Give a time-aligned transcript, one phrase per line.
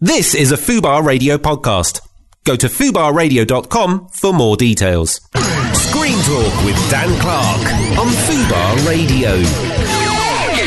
[0.00, 2.06] This is a Fubar Radio podcast.
[2.44, 5.22] Go to fubarradio.com for more details.
[5.72, 7.62] Screen Talk with Dan Clark
[7.98, 9.36] on Fubar Radio.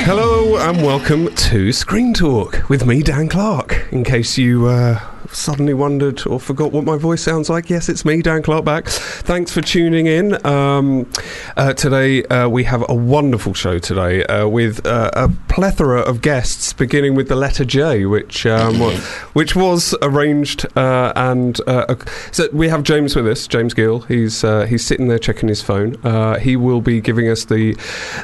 [0.04, 3.90] Hello and welcome to Screen Talk with me, Dan Clark.
[3.92, 5.00] In case you uh,
[5.32, 8.88] suddenly wondered or forgot what my voice sounds like, yes, it's me, Dan Clark, back.
[8.88, 10.46] Thanks for tuning in.
[10.46, 11.10] Um,
[11.56, 16.22] uh, today uh, we have a wonderful show today uh, with uh, a plethora of
[16.22, 18.92] guests, beginning with the letter J, which um, wa-
[19.34, 20.66] which was arranged.
[20.78, 21.96] Uh, and uh,
[22.32, 24.02] so we have James with us, James Gill.
[24.02, 25.98] He's uh, he's sitting there checking his phone.
[26.04, 27.74] Uh, he will be giving us the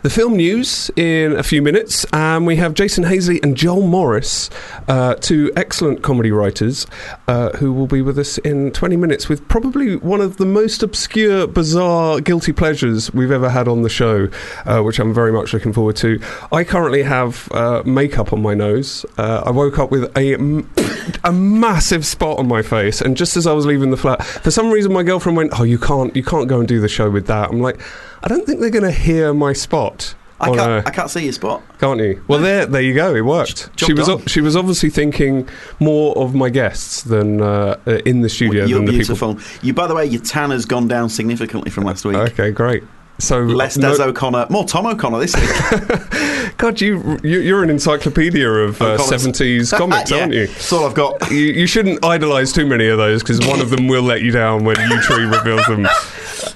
[0.04, 4.50] the film news in a few minutes, and we have Jason Hazeley and Joel Morris,
[4.88, 6.86] uh, two excellent comedy writers,
[7.28, 10.84] uh, who will be with us in 20 minutes with probably one of the most
[10.84, 14.30] obscure, bizarre, guilty pleasures we've ever had on the show,
[14.66, 16.20] uh, which I'm very much looking forward to.
[16.52, 19.06] I currently have uh, makeup on my nose.
[19.18, 20.38] Uh, I woke up with a
[21.32, 24.70] massive spot on my face, and just as I was leaving the flat, for some
[24.70, 27.28] reason my girlfriend went, "Oh, you can't, you can't go and do the show with
[27.28, 27.80] that." I'm like,
[28.24, 30.16] I don't think they're going to hear my spot.
[30.40, 31.64] I can't, a- I can't see your spot.
[31.80, 32.22] can't you?
[32.28, 33.16] Well, there, there you go.
[33.16, 33.70] It worked.
[33.80, 35.48] She was, o- she was obviously thinking
[35.80, 39.16] more of my guests than uh, uh, in the studio You're than the people.
[39.16, 39.66] beautiful.
[39.66, 42.18] You, by the way, your tan has gone down significantly from last week.
[42.18, 42.84] Okay, great.
[43.18, 46.58] So Less no- Des O'Connor, more Tom O'Connor this week.
[46.58, 50.48] God, you, you you're an encyclopedia of uh, 70s comics, Yeah, aren't you?
[50.48, 51.32] That's all I've got.
[51.32, 54.32] You, you shouldn't idolise too many of those because one of them will let you
[54.32, 55.88] down when Yewtree reveals them.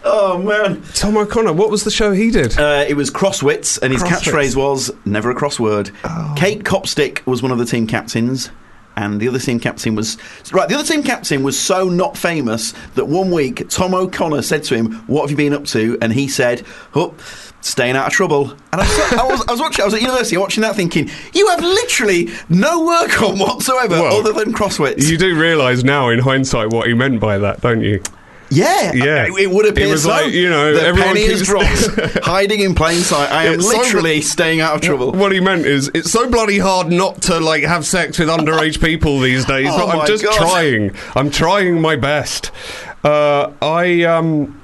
[0.03, 0.81] Oh man.
[0.93, 2.57] Tom O'Connor, what was the show he did?
[2.59, 4.27] Uh, it was crosswits, and his Crosswits.
[4.27, 4.31] Oh.
[4.31, 5.91] catchphrase was "Never a crossword."
[6.37, 8.49] Kate Copstick was one of the team captains,
[8.99, 10.17] and the other team captain was
[10.51, 10.67] right.
[10.67, 14.75] The other team captain was so not famous that one week Tom O'Connor said to
[14.75, 17.13] him, "What have you been up to?" And he said, "Oh."
[17.61, 19.81] Staying out of trouble, and I was, I was, I was watching.
[19.81, 24.17] I was at university watching that, thinking, "You have literally no work on whatsoever Well,
[24.17, 27.81] other than crosswits." You do realise now, in hindsight, what he meant by that, don't
[27.81, 28.01] you?
[28.51, 29.25] Yeah, Yeah.
[29.27, 30.09] It, it would appear It was so.
[30.09, 31.65] like, you know, the everyone penny is dropped,
[32.23, 33.31] hiding in plain sight.
[33.31, 35.11] I am It's so- literally staying out of trouble.
[35.11, 38.81] What he meant is, it's so bloody hard not to like have sex with underage
[38.83, 39.67] people these days.
[39.71, 40.35] Oh but I'm just God.
[40.37, 40.95] trying.
[41.15, 42.51] I'm trying my best.
[43.03, 44.55] Uh, I um.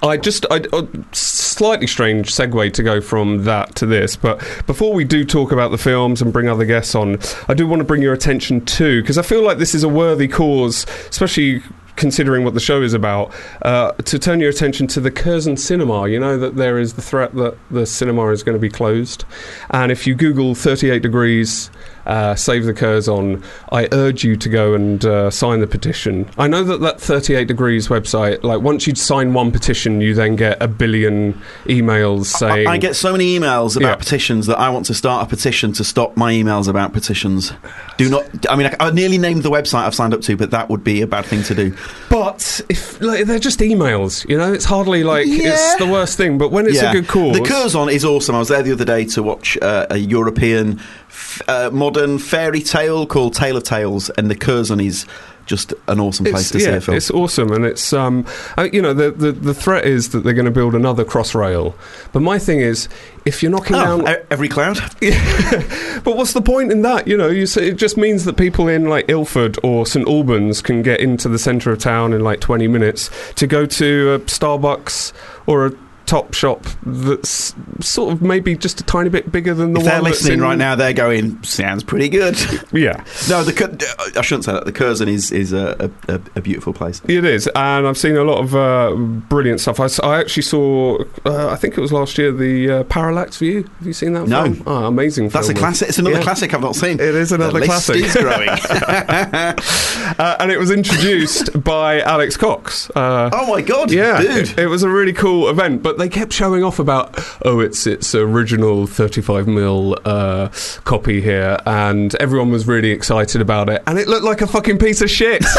[0.00, 4.94] I just I, uh, slightly strange segue to go from that to this, but before
[4.94, 7.18] we do talk about the films and bring other guests on,
[7.48, 9.88] I do want to bring your attention to because I feel like this is a
[9.88, 11.62] worthy cause, especially
[11.98, 13.32] considering what the show is about,
[13.62, 16.08] uh, to turn your attention to the Curzon Cinema.
[16.08, 19.24] You know that there is the threat that the cinema is going to be closed,
[19.70, 21.70] and if you Google 38 degrees.
[22.08, 23.42] Uh, save the Curzon.
[23.70, 26.26] I urge you to go and uh, sign the petition.
[26.38, 30.34] I know that that 38 Degrees website, like once you'd sign one petition, you then
[30.34, 31.34] get a billion
[31.66, 32.66] emails I, saying.
[32.68, 33.94] I get so many emails about Yeah.
[33.96, 37.52] petitions that I want to start a petition to stop my emails about petitions.
[37.98, 38.24] Do not.
[38.48, 40.82] I mean, I, I nearly named the website I've signed up to, but that would
[40.82, 41.76] be a bad thing to do.
[42.08, 45.50] But if like, they're just emails, you know, it's hardly like Yeah.
[45.52, 46.38] it's the worst thing.
[46.38, 46.90] But when it's yeah.
[46.90, 48.34] a good cause, The Curzon is awesome.
[48.34, 52.60] I was there the other day to watch uh, a European f- uh, modern fairy
[52.60, 55.06] tale called Tale of Tales, and the Curzon is
[55.46, 56.96] just an awesome place it's, to see a film.
[56.96, 58.26] it's awesome, and it's um,
[58.58, 61.74] uh, you know, the, the the threat is that they're going to build another crossrail.
[62.12, 62.88] But my thing is,
[63.24, 64.78] if you're knocking Oh, down every cloud.
[66.04, 67.08] But what's the point in that?
[67.08, 70.62] You know, you say, it just means that people in like Ilford or St Albans
[70.62, 74.18] can get into the centre of town in like 20 minutes to go to a
[74.20, 75.12] Starbucks
[75.46, 75.72] or a
[76.08, 79.92] top shop that's sort of maybe just a tiny bit bigger than the If one
[79.94, 82.36] they're that's listening in- right now, they're going, sounds pretty good.
[82.72, 84.64] Yeah, no, the I shouldn't say that.
[84.64, 87.00] The Curzon is, is a, a, a- beautiful place.
[87.08, 89.80] it is, and I've seen a lot of uh, brilliant stuff.
[89.80, 93.62] I actually saw, uh, I think it was last year, the uh, Parallax View.
[93.78, 94.28] Have you seen that?
[94.28, 94.44] No.
[94.44, 94.62] film?
[94.66, 95.28] Oh, amazing!
[95.30, 95.88] That's a classic.
[95.88, 96.22] It's another Yeah.
[96.22, 96.94] classic I've not seen.
[97.00, 98.04] It is another the list classic.
[98.04, 98.48] is growing.
[100.18, 102.90] Uh, and it was introduced by Alex Cox.
[102.90, 104.48] Uh, oh my god, Yeah, dude.
[104.50, 107.14] It, it was a really cool event, but they kept showing off about
[107.44, 110.48] oh, it's its original 35 mil uh,
[110.84, 114.78] copy here, and everyone was really excited about it, and it looked like a fucking
[114.78, 115.44] piece of shit.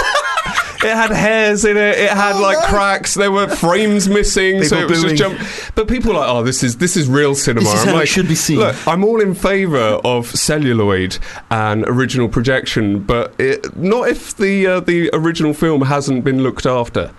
[0.82, 1.98] It had hairs in it.
[2.00, 2.66] It had Oh, like no.
[2.68, 3.14] cracks.
[3.14, 5.18] There were frames missing, so it was booing.
[5.18, 5.74] just jump.
[5.76, 8.00] But people were like, "Oh, this is this is real cinema." This is I'm how
[8.00, 8.60] it should be seen.
[8.60, 11.18] Look, I'm all in favour of celluloid
[11.52, 16.66] and original projection, but it, not if the uh, the original film hasn't been looked
[16.66, 17.12] after.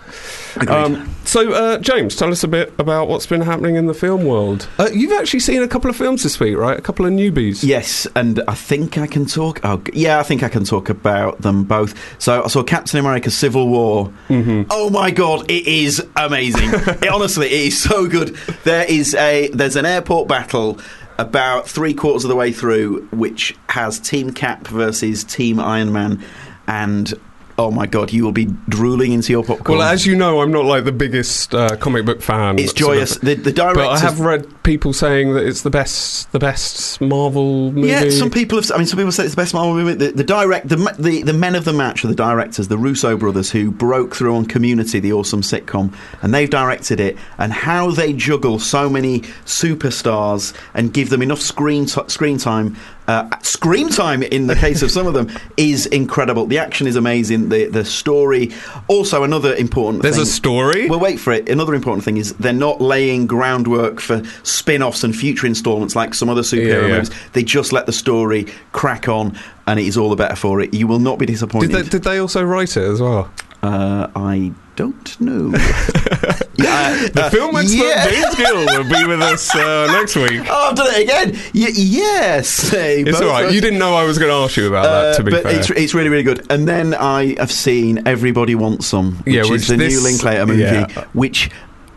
[0.67, 4.25] Um, so, uh, James, tell us a bit about what's been happening in the film
[4.25, 4.67] world.
[4.77, 6.77] Uh, you've actually seen a couple of films this week, right?
[6.77, 7.63] A couple of newbies.
[7.63, 9.59] Yes, and I think I can talk.
[9.63, 11.93] Oh, yeah, I think I can talk about them both.
[12.19, 14.11] So I saw Captain America: Civil War.
[14.29, 14.63] Mm-hmm.
[14.69, 16.69] Oh my god, it is amazing!
[16.73, 18.35] it, honestly, it is so good.
[18.63, 20.79] There is a there's an airport battle
[21.17, 26.23] about three quarters of the way through, which has Team Cap versus Team Iron Man,
[26.67, 27.13] and
[27.61, 29.77] oh my god, you will be drooling into your popcorn.
[29.79, 32.57] Well, as you know, I'm not like the biggest uh, comic book fan.
[32.59, 33.17] it's sort of- joyous.
[33.17, 37.71] The, the But I have read people saying that it's the best, the best Marvel
[37.71, 37.89] movie.
[37.89, 38.71] Yeah, some people have.
[38.71, 39.93] I mean, some people say it's the best Marvel movie.
[39.93, 43.17] The, the direct, the, the the men of the match are the directors, the Russo
[43.17, 47.17] brothers, who broke through on Community, the awesome sitcom, and they've directed it.
[47.37, 52.75] And how they juggle so many superstars and give them enough screen t- screen time.
[53.07, 56.45] Uh, screen time in the case of some of them is incredible.
[56.45, 57.49] The action is amazing.
[57.49, 58.51] The the story.
[58.87, 60.03] Also, another important.
[60.03, 60.87] There's thing, a story.
[60.89, 61.49] well, wait for it.
[61.49, 66.13] Another important thing is they're not laying groundwork for spin offs and future installments like
[66.13, 66.93] some other superhero Yeah, yeah.
[66.99, 67.11] movies.
[67.33, 69.37] They just let the story crack on,
[69.67, 70.73] and it is all the better for it.
[70.73, 71.71] You will not be did disappointed.
[71.71, 73.31] they, did they also write it as well?
[73.63, 75.51] uh, I don't know.
[76.55, 78.09] yeah, The uh, film expert yeah.
[78.09, 80.41] James Gill will be with us uh, next week.
[80.49, 81.31] Oh, I've done it again.
[81.53, 82.69] Y- yes.
[82.69, 83.45] Hey, It's all right.
[83.45, 85.17] of- You didn't know I was going to ask you about Uh, that.
[85.17, 86.49] To be but fair, it's, it's really really good.
[86.51, 90.01] And then I have seen Everybody Wants Some, which, Yeah, is which the this- new
[90.03, 91.49] Linklater movie, which.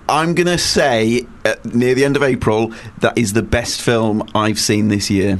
[0.06, 4.28] I'm gonna say uh, Uh, near the end of April that is the best film
[4.34, 5.38] I've seen this year.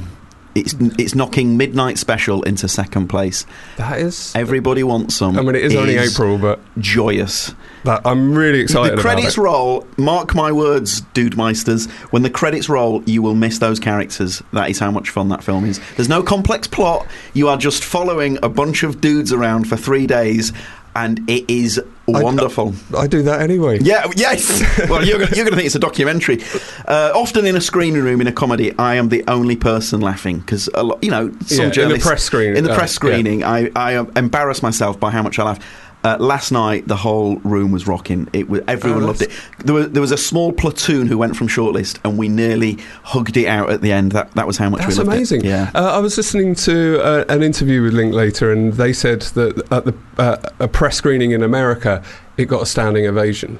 [0.53, 3.45] It's it's knocking Midnight Special into second place.
[3.75, 4.33] that is.
[4.35, 5.37] Everybody wants some.
[5.37, 7.53] I mean, it is only April, but Joyous.
[7.83, 9.85] that, I'm really excited the credits roll.
[9.97, 11.89] Mark my words, dude meisters.
[12.13, 14.41] When the credits roll, you will miss those characters.
[14.53, 15.81] That is how much fun that film is.
[15.97, 17.05] There's no complex plot.
[17.33, 20.53] You are just following a bunch of dudes around for three days,
[20.95, 22.73] and it is I- wonderful.
[22.97, 23.79] I do that anyway.
[23.81, 24.61] Yeah, yes.
[24.89, 26.39] Well, you're going to think it's a documentary.
[26.87, 30.39] Uh, often in a screening room in a comedy, I am the only person laughing
[30.39, 32.91] because a lot, you know, some Yeah, in the press screen- in the uh, press
[32.91, 32.95] yeah.
[32.95, 35.59] screening, I, I uh, embarrass myself by how much I laugh.
[36.05, 38.29] Uh, last night, the whole room was rocking.
[38.31, 39.31] It was everyone Oh, loved it.
[39.63, 43.37] There was, there was a small platoon who went from shortlist, and we nearly hugged
[43.37, 44.11] it out at the end.
[44.11, 45.41] That that was how much That's we loved amazing.
[45.45, 45.47] it.
[45.47, 45.71] Yeah.
[45.73, 49.85] Uh, I was listening to uh, an interview with Linklater, and they said that at
[49.85, 52.03] the uh, a press screening in America,
[52.37, 53.57] it got a standing ovation.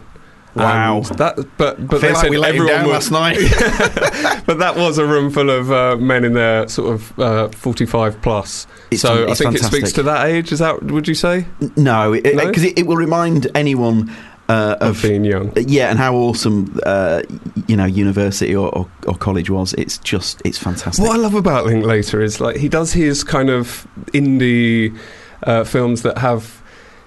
[0.55, 0.97] Wow.
[0.97, 4.43] And that, but but they like said we let him everyone down was, last night.
[4.45, 8.21] but that was a room full of uh, men in their sort of uh, forty-five
[8.21, 8.65] plus.
[8.91, 10.51] It's so fan- I it's think it speaks to that age.
[10.51, 12.49] Is that would you say no, because No?
[12.49, 14.09] it, it, it will remind anyone
[14.47, 15.51] uh, of of being young?
[15.55, 17.23] Yeah, and how awesome, uh,
[17.67, 19.73] you know, university or, or, or college was.
[19.73, 21.03] It's just, it's fantastic.
[21.03, 24.97] What I love about Linklater is like he does his kind of indie
[25.43, 26.61] uh, films that have,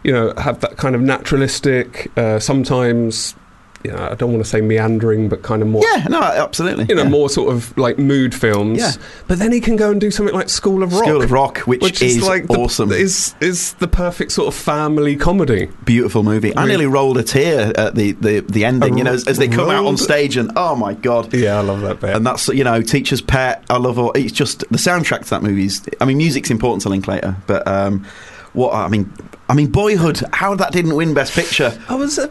[0.09, 3.35] you know, have that kind of naturalistic, uh, sometimes,
[3.85, 5.83] you know, I don't want to say meandering, but kind of more.
[5.85, 6.87] Yeah, no, absolutely.
[6.89, 7.11] You know, yeah.
[7.11, 8.79] more sort of like mood films.
[8.79, 8.93] Yeah.
[9.27, 11.05] But then he can go and do something like School of Rock.
[11.05, 12.91] School of Rock, which, which is, is, like the, awesome.
[12.91, 15.69] is is the perfect sort of family comedy.
[15.85, 16.57] Beautiful movie.
[16.57, 19.29] I Really- nearly rolled a tear at the, the, the ending, A you know, as,
[19.29, 21.35] as they come out on stage and, oh my God.
[21.35, 22.17] Yeah, I love that bit.
[22.17, 23.63] And that's, you know, Teacher's Pet.
[23.69, 26.81] I love all, it's just, the soundtrack to that movie is, I mean, music's important
[26.85, 28.07] to Linklater, but um,
[28.55, 29.13] what, I mean,
[29.51, 31.73] I mean, Boyhood, how that didn't win Best Picture.
[31.89, 32.29] I was, uh,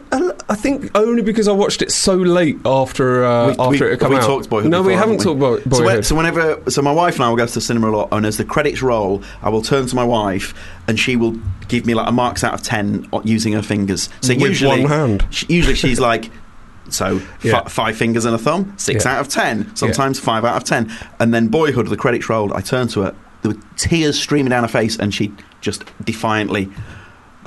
[0.48, 3.90] I think, only because I watched it so late after uh, We- after we- it
[3.90, 4.22] had come we out.
[4.22, 6.04] talked Boyhood No, we haven't haven't talked about So, Boyhood.
[6.06, 8.24] so whenever, so my wife and I will go to the cinema a lot, and
[8.24, 10.54] as the credits roll, I will turn to my wife,
[10.86, 11.36] and she will
[11.66, 14.08] give me like a marks out of ten using her fingers.
[14.20, 15.26] So With usually, one hand.
[15.30, 16.30] sh- usually she's like.
[16.90, 17.60] So Yeah.
[17.64, 19.14] fi- five fingers and a thumb, six Yeah.
[19.16, 19.70] out of ten.
[19.76, 20.90] Sometimes five out of ten.
[21.20, 22.50] And then Boyhood, the credits rolled.
[22.54, 23.14] I turned to her.
[23.42, 25.30] There were tears streaming down her face, and she
[25.60, 26.70] just defiantly,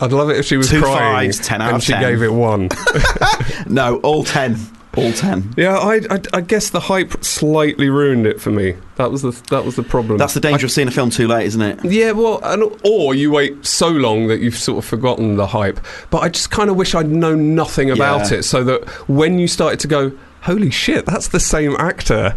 [0.02, 2.02] I'd love it if she was Two crying fives, 10 out and of she 10.
[2.02, 2.70] gave it one.
[3.68, 4.58] no, all ten,
[4.98, 5.54] all ten.
[5.58, 8.76] yeah, I, I, I guess the hype slightly ruined it for me.
[8.96, 10.18] That was the that was the problem.
[10.18, 11.80] That's the danger of seeing a film too late, isn't it?
[11.86, 15.80] yeah, well, and, or you wait so long that you've sort of forgotten the hype.
[16.10, 18.40] But I just kind of wish I'd known nothing about Yeah.
[18.40, 20.12] it, so that when you started to go,
[20.42, 22.36] holy shit, that's the same actor.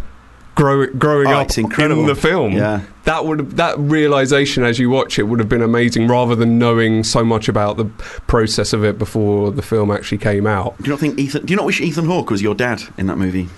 [0.55, 2.81] Grow, growing Oh, up in the film, Yeah.
[3.05, 7.03] that would that realization as you watch it would have been amazing, rather than knowing
[7.03, 7.87] so much about the
[8.29, 10.77] process of it before the film actually came out.
[10.79, 11.45] Do you not think Ethan?
[11.47, 13.49] Do you not wish Ethan Hawke was your dad in that movie?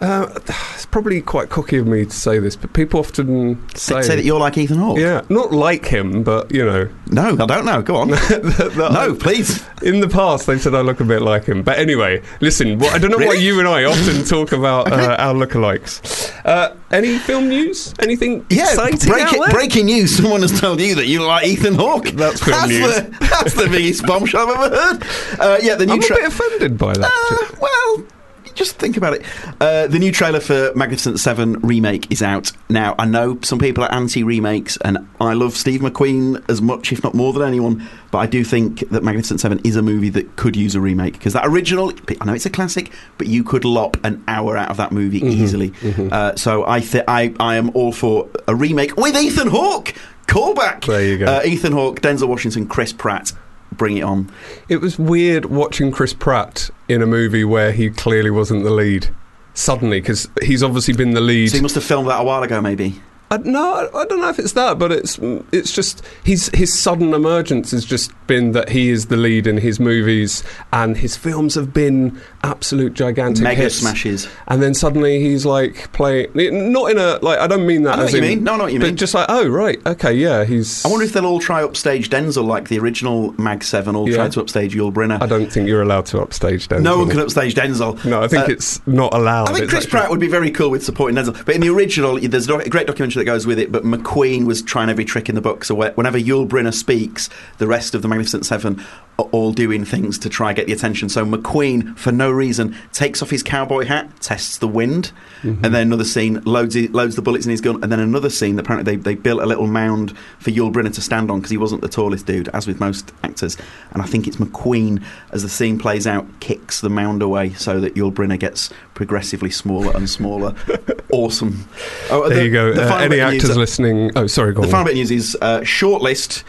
[0.00, 0.28] Uh,
[0.74, 4.24] it's probably quite cocky of me to say this, but people often say, Say, that
[4.24, 4.98] you're like Ethan Hawke.
[4.98, 7.80] yeah, not like him, but you know, No, I don't know.
[7.82, 8.08] Go on.
[8.10, 9.64] that no, please.
[9.82, 11.62] In the past, they've said I look a bit like him.
[11.62, 15.16] But anyway, listen, what, I don't know why you and I often talk about uh,
[15.18, 16.32] our lookalikes.
[16.44, 17.94] Uh, any film news?
[18.00, 19.50] Anything Yeah, exciting break out it, there?
[19.50, 20.16] breaking news.
[20.16, 22.06] Someone has told you that you like Ethan Hawke.
[22.10, 22.94] That's film that's news.
[22.96, 25.02] The, that's the biggest bombshell I've ever heard.
[25.40, 27.04] Uh, yeah, the new I'm tra- a bit offended by that.
[27.52, 28.06] Uh, well,
[28.54, 29.22] just think about it.
[29.60, 32.94] Uh, the new trailer for Magnificent Seven remake is out now.
[32.98, 37.02] I know some people are anti remakes, and I love Steve McQueen as much, if
[37.02, 37.88] not more than anyone.
[38.10, 41.14] But I do think that Magnificent Seven is a movie that could use a remake
[41.14, 44.70] because that original, I know it's a classic, but you could lop an hour out
[44.70, 45.72] of that movie easily.
[46.12, 49.94] Uh, so I, th- I, I am all for a remake with Ethan Hawke.
[50.26, 50.86] Callback.
[50.86, 51.26] There you go.
[51.26, 53.32] Uh, Ethan Hawke, Denzel Washington, Chris Pratt.
[53.76, 54.30] Bring it on.
[54.68, 59.08] It was weird watching Chris Pratt in a movie where he clearly wasn't the lead.
[59.56, 61.50] Suddenly, because he's obviously been the lead.
[61.50, 63.00] So he must have filmed that a while ago, maybe.
[63.30, 65.18] I, no, I- don't know if it's that, but it's
[65.50, 69.56] it's just his his sudden emergence has just been that he is the lead in
[69.58, 73.76] his movies, and his films have been absolute gigantic Mega hits.
[73.76, 74.28] smashes.
[74.48, 76.28] And then suddenly he's like playing,
[76.72, 78.44] not in a like I don't mean that I know as what you in, mean.
[78.44, 78.96] No, not you but mean.
[78.96, 80.84] just like oh right, okay, yeah, he's.
[80.84, 84.16] I wonder if they'll all try upstage Denzel like the original Mag 7 all Yeah.
[84.16, 85.20] tried to upstage Yul Brynner.
[85.22, 86.82] I don't think you're allowed to upstage Denzel.
[86.82, 88.02] no one can upstage Denzel.
[88.04, 89.48] No, I think Uh, it's not allowed.
[89.48, 91.44] I think It's Chris actually- Pratt would be very cool with supporting Denzel.
[91.44, 93.70] But in the original, there's a great documentary that goes with it.
[93.72, 95.64] But McQueen was trying every trick in the book.
[95.64, 97.28] So whenever Yul Brynner speaks,
[97.58, 98.82] the rest of the Magnificent Seven
[99.18, 101.08] are all doing things to try and get the attention.
[101.08, 105.12] So McQueen, for no reason, takes off his cowboy hat, tests the wind,
[105.44, 105.62] Mm-hmm.
[105.62, 108.56] and then another scene loads loads the bullets in his gun, and then another scene.
[108.56, 111.50] That apparently they, they built a little mound for Yul Brynner to stand on because
[111.50, 113.58] he wasn't the tallest dude, as with most actors.
[113.90, 117.78] And I think it's McQueen as the scene plays out kicks the mound away so
[117.80, 120.54] that Yul Brynner gets progressively smaller and smaller.
[121.12, 121.68] awesome.
[122.10, 122.72] Oh, There the- you go.
[122.72, 124.10] the Uh, final any of news- actors listening?
[124.16, 124.70] Oh, sorry, go the on.
[124.72, 126.42] final bit of news is uh, shortlist.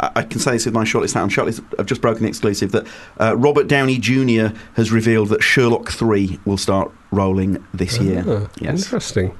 [0.00, 1.30] I I can say this with my shortlist hat on.
[1.30, 2.86] Shortlist, I've just broken the exclusive that
[3.20, 4.54] uh, Robert Downey Jr.
[4.74, 8.24] has revealed that Sherlock 3 will start rolling this year.
[8.26, 8.84] Ah, Yes.
[8.84, 9.36] Interesting.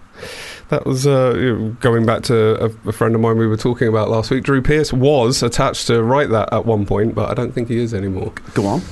[0.68, 4.08] That was uh, going back to a, a friend of mine we were talking about
[4.08, 4.44] last week.
[4.44, 7.78] Drew Pearce was attached to write that at one point, but I don't think he
[7.78, 8.32] is anymore.
[8.54, 8.82] Go on.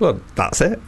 [0.00, 0.80] Well, that's it.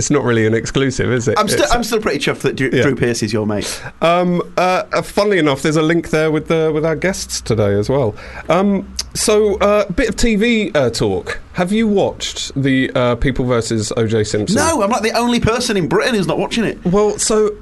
[0.00, 1.38] It's not really an exclusive, is it?
[1.38, 2.84] I'm still, I'm still pretty chuffed that Drew, Yeah.
[2.84, 3.82] Drew Pearce is your mate.
[4.00, 7.74] Um, uh, uh, funnily enough, there's a link there with the with our guests today
[7.78, 8.16] as well.
[8.48, 11.38] Um, so, a uh, bit of TV uh, talk.
[11.52, 14.24] Have you watched the uh, People versus O.J.
[14.24, 14.56] Simpson?
[14.56, 16.82] No, I'm like the only person in Britain who's not watching it.
[16.82, 17.54] Well, so.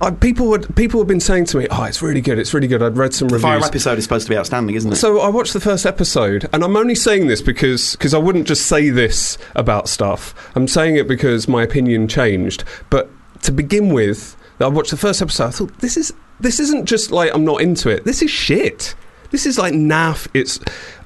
[0.00, 2.38] I, people would people have been saying to me, "Oh, it's really good.
[2.38, 3.42] It's really good." I'd read some reviews.
[3.42, 3.68] The reviews.
[3.68, 4.96] episode is supposed to be outstanding, isn't it?
[4.96, 8.46] So I watched the first episode, and I'm only saying this because because I wouldn't
[8.48, 10.34] just say this about stuff.
[10.54, 12.64] I'm saying it because my opinion changed.
[12.88, 13.10] But
[13.42, 15.46] to begin with, I watched the first episode.
[15.46, 18.04] I thought this is this isn't just like I'm not into it.
[18.04, 18.94] This is shit.
[19.30, 20.26] This is like naff.
[20.34, 20.58] It's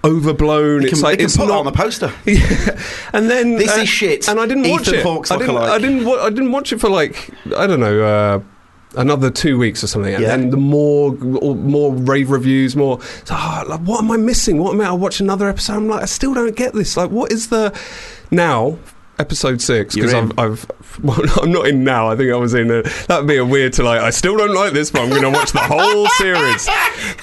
[0.02, 0.80] overblown.
[0.80, 2.12] They it's can, like can it's put not on the poster.
[2.24, 2.80] Yeah.
[3.12, 4.28] And then This uh, is shit.
[4.28, 5.02] And I didn't watch Ethan it.
[5.02, 5.56] Hawke's I didn't.
[5.56, 6.08] I didn't.
[6.08, 8.02] I didn't watch it for like I don't know.
[8.02, 8.40] Uh,
[8.96, 10.28] Another two weeks or something, and Yeah.
[10.36, 13.00] then the more more rave reviews, more.
[13.24, 14.58] So, oh, ah, like, what am I missing?
[14.58, 14.86] What am I?
[14.86, 15.74] I watch another episode.
[15.74, 16.96] I'm like, I still don't get this.
[16.96, 17.72] Like, what is the
[18.30, 18.78] now?
[19.16, 20.66] Episode six because I've, I've
[21.02, 22.08] well, I'm not in now.
[22.08, 22.68] I think I was in.
[22.70, 24.00] A, that would be a weird to like.
[24.00, 26.66] I still don't like this, but I'm going to watch the whole series.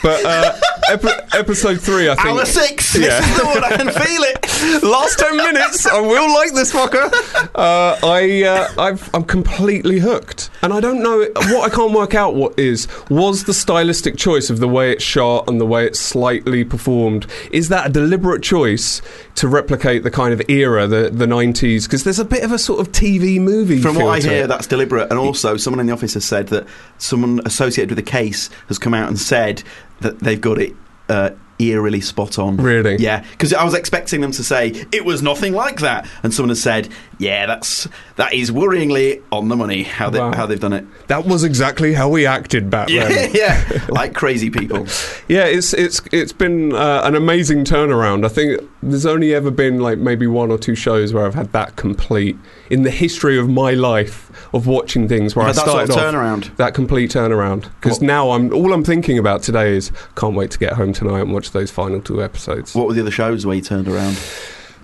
[0.02, 0.58] But uh,
[0.90, 2.28] epi- episode three, I think.
[2.28, 2.96] Hour six.
[3.02, 3.20] Yeah.
[3.20, 3.64] This is the one.
[3.64, 4.84] I can feel it.
[4.84, 7.12] Last ten minutes, I will like this fucker.
[7.56, 12.16] Uh, I, uh, I've, I'm completely hooked, and I don't know what I can't work
[12.16, 12.36] out.
[12.36, 16.00] What is was the stylistic choice of the way it's shot and the way it's
[16.00, 17.28] slightly performed?
[17.52, 19.02] Is that a deliberate choice
[19.36, 21.84] to replicate the kind of era, the the 90s?
[21.84, 23.82] Because there's a bit of a sort of TV movie.
[23.82, 24.48] From what I hear, it.
[24.48, 25.10] that's deliberate.
[25.10, 28.78] And also, someone in the office has said that someone associated with the case has
[28.78, 29.64] come out and said
[30.02, 30.76] that they've got it
[31.10, 32.58] uh, eerily spot on.
[32.58, 32.98] Really?
[32.98, 33.26] Yeah.
[33.32, 36.62] Because I was expecting them to say it was nothing like that, and someone has
[36.62, 36.90] said,
[37.22, 40.34] "Yeah, that's that is worryingly on the money how they Wow.
[40.34, 43.32] how they've done it." that was exactly how we acted back Yeah, then.
[43.36, 44.88] yeah, like crazy people.
[45.28, 48.26] Yeah, it's it's it's been uh, an amazing turnaround.
[48.26, 51.52] I think there's only ever been like maybe one or two shows where I've had
[51.54, 52.36] that complete
[52.70, 55.88] in the history of my life of watching things where You've I had that sort
[55.92, 56.56] started of off turnaround.
[56.58, 57.62] that complete turnaround.
[57.80, 61.22] Because now I'm all I'm thinking about today is can't wait to get home tonight
[61.22, 62.76] and watch those final two episodes.
[62.76, 64.18] What were the other shows where you turned around?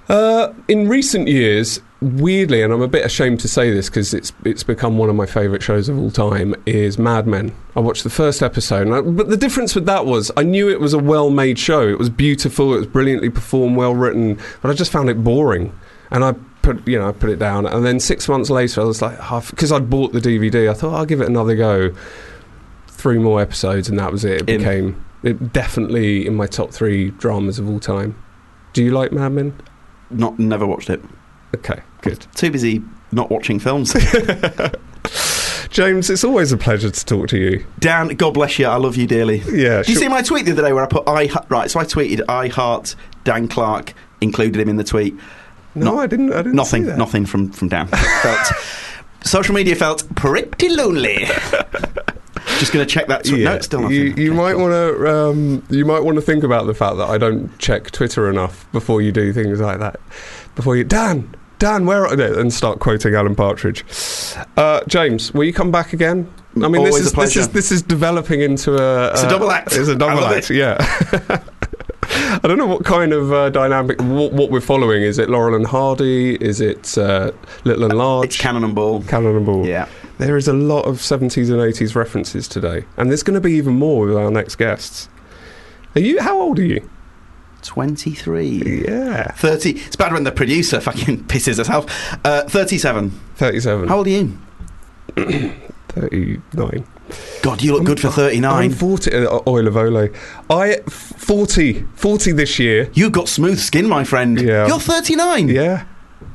[0.07, 4.31] Uh, in recent years, weirdly, and I'm a bit ashamed to say this because it's
[4.45, 7.53] it's become one of my favourite shows of all time, is Mad Men.
[7.75, 10.69] I watched the first episode, and I, but the difference with that was I knew
[10.69, 11.87] it was a well-made show.
[11.87, 15.77] It was beautiful, it was brilliantly performed, well written, but I just found it boring,
[16.11, 16.35] and I.
[16.63, 19.17] Put, you know, I put it down, and then six months later, I was like,
[19.31, 21.93] ah, because I'd bought the DVD, I thought oh, I'll give it another go.
[22.87, 24.41] Three more episodes, and that was it.
[24.41, 24.57] It In.
[24.57, 28.21] became it definitely in my top three dramas of all time.
[28.73, 29.53] Do you like Mad Men?
[30.09, 31.01] Not never watched it.
[31.55, 32.25] Okay, good.
[32.35, 33.93] Too busy not watching films.
[35.69, 37.65] James, it's always a pleasure to talk to you.
[37.79, 38.65] Dan, God bless you.
[38.65, 39.37] I love you dearly.
[39.51, 40.03] Yeah, Did you sure.
[40.03, 41.69] see my tweet the other day where I put I right?
[41.69, 45.13] So I tweeted I heart Dan Clark, included him in the tweet.
[45.75, 46.33] no, not- I didn't.
[46.33, 46.55] I didn't.
[46.55, 47.87] Nothing, nothing from from Dan.
[48.21, 48.47] Felt
[49.23, 51.25] social media felt pretty lonely.
[52.59, 53.23] Just going to check that.
[53.25, 53.95] Tw- Yeah, No, it's still nothing.
[53.95, 55.07] you, you Okay, might want to.
[55.15, 58.65] Um, you might want to think about the fact that I don't check Twitter enough
[58.71, 59.99] before you do things like that.
[60.57, 62.41] Before you, Dan, Dan, where are they?
[62.41, 63.85] And start quoting Alan Partridge.
[64.57, 66.27] Uh, James, will you come back again?
[66.55, 69.11] I mean, Always this is this is this is developing into a.
[69.11, 69.75] It's a double act.
[69.75, 70.49] It's a double act.
[70.49, 70.55] it.
[70.55, 70.77] Yeah.
[72.09, 75.03] I don't know what kind of uh, dynamic what, what we're following.
[75.03, 76.35] Is it Laurel and Hardy?
[76.37, 77.33] Is it uh,
[77.63, 78.25] Little and Large?
[78.25, 79.03] It's Cannon and Ball.
[79.03, 79.67] Cannon and Ball.
[79.67, 79.87] Yeah.
[80.17, 83.53] There is a lot of 70s and 80s references today, and there's going to be
[83.53, 85.07] even more with our next guests.
[85.93, 86.19] Are you?
[86.19, 86.89] How old are you?
[87.67, 88.85] 23.
[88.87, 89.71] Yeah, 30.
[89.71, 91.85] It's bad when the producer fucking pisses herself.
[92.25, 93.11] Uh, 37.
[93.35, 93.87] 37.
[93.89, 94.37] How old are you?
[95.89, 96.87] 39.
[97.41, 98.71] God, you look good for I'm 39.
[98.71, 99.13] 40.
[99.13, 100.09] Uh, oil of Ole.
[100.49, 101.83] I 40.
[101.95, 102.89] 40 this year.
[102.93, 104.39] You've got smooth skin, my friend.
[104.41, 104.67] Yeah.
[104.67, 105.49] You're 39.
[105.49, 105.85] Yeah.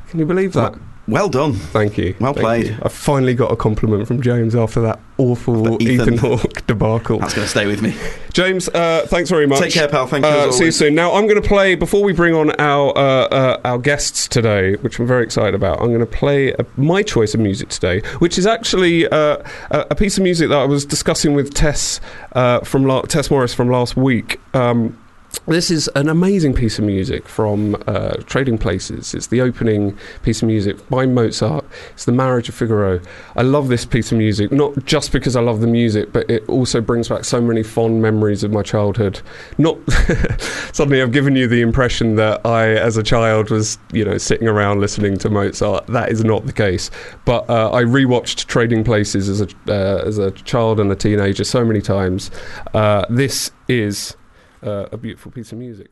[0.09, 0.75] Can you believe that?
[1.09, 1.55] Well done.
[1.55, 2.15] Thank you.
[2.21, 2.67] Well Thank played.
[2.69, 2.77] you.
[2.83, 6.15] I finally got a compliment from James after that awful Ethan.
[6.15, 7.19] Ethan Hawke debacle.
[7.19, 7.95] That's going to stay with me.
[8.33, 9.61] James, uh, thanks very much.
[9.61, 10.07] Take care, pal.
[10.07, 10.31] Thank you.
[10.31, 10.95] Uh, see you soon.
[10.95, 14.75] Now I'm going to play before we bring on our uh, uh, our guests today,
[14.77, 15.81] which I'm very excited about.
[15.81, 19.39] I'm going to play a, my choice of music today, which is actually uh,
[19.71, 22.01] a, a piece of music that I was discussing with Tess
[22.33, 24.41] uh, from la- Tess Morris from last week.
[24.55, 24.99] Um,
[25.47, 29.15] this is an amazing piece of music from uh, Trading Places.
[29.15, 31.65] It's the opening piece of music by Mozart.
[31.93, 33.01] It's the Marriage of Figaro.
[33.35, 36.49] I love this piece of music, not just because I love the music, but it
[36.49, 39.21] also brings back so many fond memories of my childhood.
[39.59, 39.79] Not
[40.73, 44.49] suddenly I've given you the impression that I, as a child, was you know sitting
[44.49, 45.87] around listening to Mozart.
[45.89, 46.91] That is not the case.
[47.25, 51.45] But uh, I rewatched Trading Places as a uh, as a child and a teenager
[51.45, 52.31] so many times.
[52.75, 54.17] Uh, this is
[54.63, 55.91] uh, a beautiful piece of music.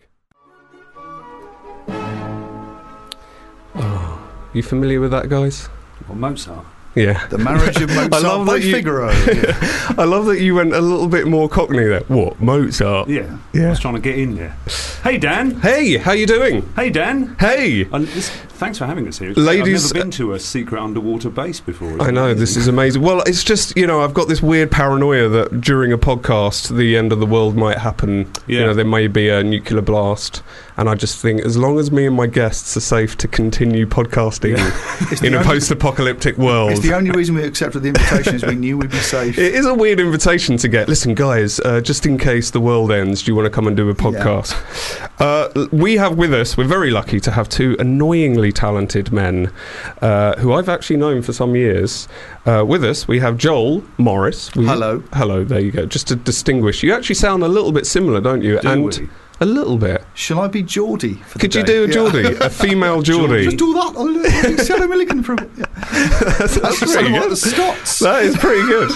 [3.74, 5.68] Oh, you familiar with that, guys?
[6.08, 6.64] Well, Mozart.
[6.96, 7.24] Yeah.
[7.28, 9.10] The marriage of Mozart I love by that you- Figaro.
[9.98, 12.00] I love that you went a little bit more Cockney there.
[12.08, 13.08] What Mozart?
[13.08, 13.38] Yeah.
[13.52, 13.66] Yeah.
[13.66, 14.56] I was trying to get in there.
[15.04, 15.60] Hey, Dan.
[15.60, 16.62] Hey, how you doing?
[16.74, 17.36] Hey, Dan.
[17.38, 17.82] Hey.
[17.92, 19.32] And this, thanks for having us here.
[19.32, 22.00] Ladies- I've never been to a secret underwater base before.
[22.00, 23.02] I know this is amazing.
[23.02, 26.96] Well, it's just you know I've got this weird paranoia that during a podcast the
[26.96, 28.30] end of the world might happen.
[28.46, 30.42] You know there may be a nuclear blast,
[30.76, 33.86] and I just think as long as me and my guests are safe to continue
[33.86, 34.54] podcasting
[35.12, 36.72] It's in a only- post-apocalyptic world.
[36.72, 39.38] It's the only reason we accepted the invitation is we knew we'd be safe.
[39.50, 40.88] It is a weird invitation to get.
[40.88, 43.76] Listen, guys, uh, just in case the world ends, do you want to come and
[43.76, 44.54] do a podcast?
[45.18, 49.52] Uh, we have with us, we're very lucky to have two annoyingly talented men
[50.02, 52.08] uh, who I've actually known for some years.
[52.46, 54.54] Uh, with us, we have Joel Morris.
[54.54, 55.02] We- Hello.
[55.12, 55.86] Hello, there you go.
[55.86, 58.60] Just to distinguish, you actually sound a little bit similar, don't you?
[58.60, 59.08] Do and we?
[59.42, 60.04] A little bit.
[60.12, 61.72] Shall I be Geordie for the Could you day?
[61.72, 61.92] do a Yeah.
[61.94, 62.36] Geordie?
[62.44, 63.44] A female Geordie?
[63.44, 63.94] Just do that.
[63.96, 65.38] I'll uh, Sarah Millican from.
[65.56, 65.64] Yeah.
[66.38, 67.30] That's That's pretty sort like good.
[67.32, 67.98] the Scots.
[68.00, 68.90] That is pretty good.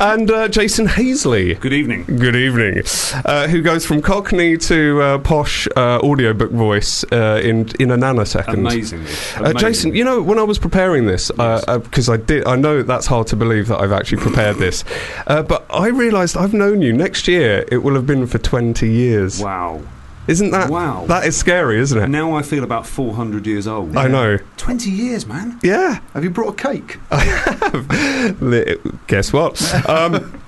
[0.00, 1.54] and uh, Jason Hazeley.
[1.54, 2.04] Good evening.
[2.06, 2.82] Good evening.
[3.24, 7.96] Uh, who goes from Cockney to uh, posh uh, audiobook voice uh, in in a
[7.96, 8.54] nanosecond.
[8.54, 9.12] Amazingly.
[9.36, 13.06] Uh, Jason, you know, when I was preparing this, because I did, I know that's
[13.06, 14.84] hard to believe that I've actually prepared this,
[15.28, 16.92] uh, but I realised I've known you.
[16.92, 19.40] Next year, it will have been for twenty years.
[19.40, 19.82] Wow.
[20.26, 20.70] Isn't that?
[20.70, 21.04] Wow.
[21.06, 22.08] That is scary, isn't it?
[22.08, 23.96] Now I feel about 400 years old.
[23.96, 24.38] I know.
[24.56, 25.60] 20 years, man.
[25.62, 26.00] Yeah.
[26.14, 26.98] Have you brought a cake?
[27.10, 29.06] I have.
[29.06, 29.88] Guess what?
[29.88, 30.40] Um,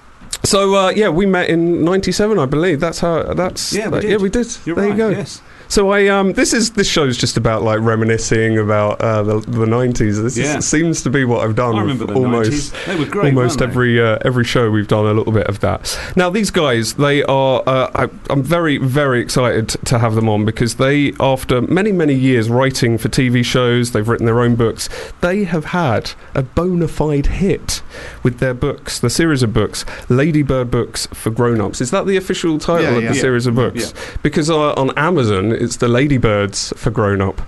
[0.45, 2.81] so uh, yeah, we met in '97, I believe.
[2.81, 3.35] That's how.
[3.35, 4.11] That's Yeah, we did.
[4.11, 4.47] Yeah, we did.
[4.65, 4.93] You're there right.
[4.93, 5.09] you go.
[5.11, 5.43] Yes.
[5.69, 9.67] So I um this is this show's just about like reminiscing about uh, the the
[9.67, 10.23] nineties.
[10.23, 10.59] This Yeah.
[10.59, 11.75] is, seems to be what I've done.
[11.77, 12.87] I remember the almost 90s.
[12.87, 13.27] They were great.
[13.27, 15.99] almost every uh, every show we've done a little bit of that.
[16.17, 17.63] Now these guys, they are.
[17.67, 22.15] Uh, I, I'm very very excited to have them on because they, after many many
[22.15, 24.89] years writing for TV shows, they've written their own books.
[25.21, 27.83] They have had a bona fide hit
[28.23, 31.81] with their books, the series of books, Ladybird Books for Grown Ups.
[31.81, 33.21] Is that the official title Yeah, of the Yeah.
[33.21, 33.93] series of books?
[34.23, 37.41] Because uh, on Amazon, it's the Ladybirds for Grown Up.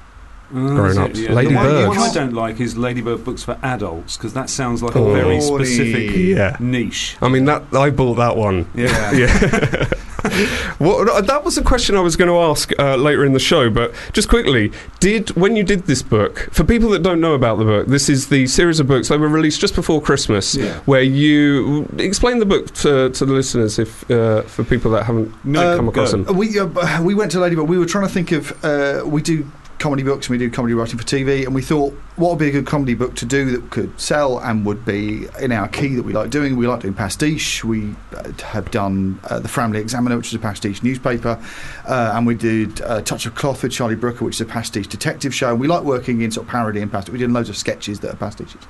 [0.50, 1.00] Oh, Grown is it?
[1.02, 1.18] ups.
[1.20, 1.32] Yeah.
[1.34, 4.48] Lady the one, the one I don't like is Ladybird books for adults because that
[4.48, 5.10] sounds like Oh.
[5.10, 6.56] a very specific Yeah.
[6.58, 7.16] niche.
[7.20, 8.66] I mean, that I bought that one.
[8.74, 9.12] Yeah.
[9.12, 9.88] Yeah.
[10.78, 13.70] well, that was a question I was going to ask uh, later in the show,
[13.70, 17.58] but just quickly, did when you did this book, for people that don't know about
[17.58, 20.78] the book, this is the series of books they were released just before Christmas, Yeah.
[20.80, 25.32] where you explain the book to, to the listeners if uh, for people that haven't
[25.44, 26.24] No, come across them.
[26.36, 27.68] We uh, we went to Ladybird.
[27.68, 28.52] We were trying to think of.
[28.64, 31.92] Uh, we do comedy books and we do comedy writing for TV, and we thought
[32.16, 35.26] what would be a good comedy book to do that could sell and would be
[35.40, 36.56] in our key that we like doing.
[36.56, 37.64] We like doing pastiche.
[37.64, 41.40] We uh, have done uh, the Framley Examiner, which is a pastiche newspaper,
[41.86, 44.88] uh, and we did uh, Touch of Cloth with Charlie Brooker, which is a pastiche
[44.88, 45.50] detective show.
[45.50, 47.12] And We like working in sort of parody and pastiche.
[47.12, 48.62] We did loads of sketches that are pastiches,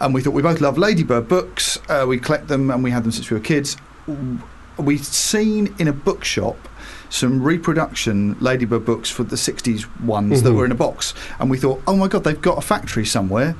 [0.00, 1.78] and we thought we both love Ladybird books.
[1.88, 3.76] Uh, we collect them and we had them since we were kids.
[4.76, 6.56] We'd seen in a bookshop
[7.14, 10.56] some reproduction Ladybird books for the 60s ones that Mhm.
[10.56, 11.14] were in a box.
[11.38, 13.54] And we thought, oh my God, they've got a factory somewhere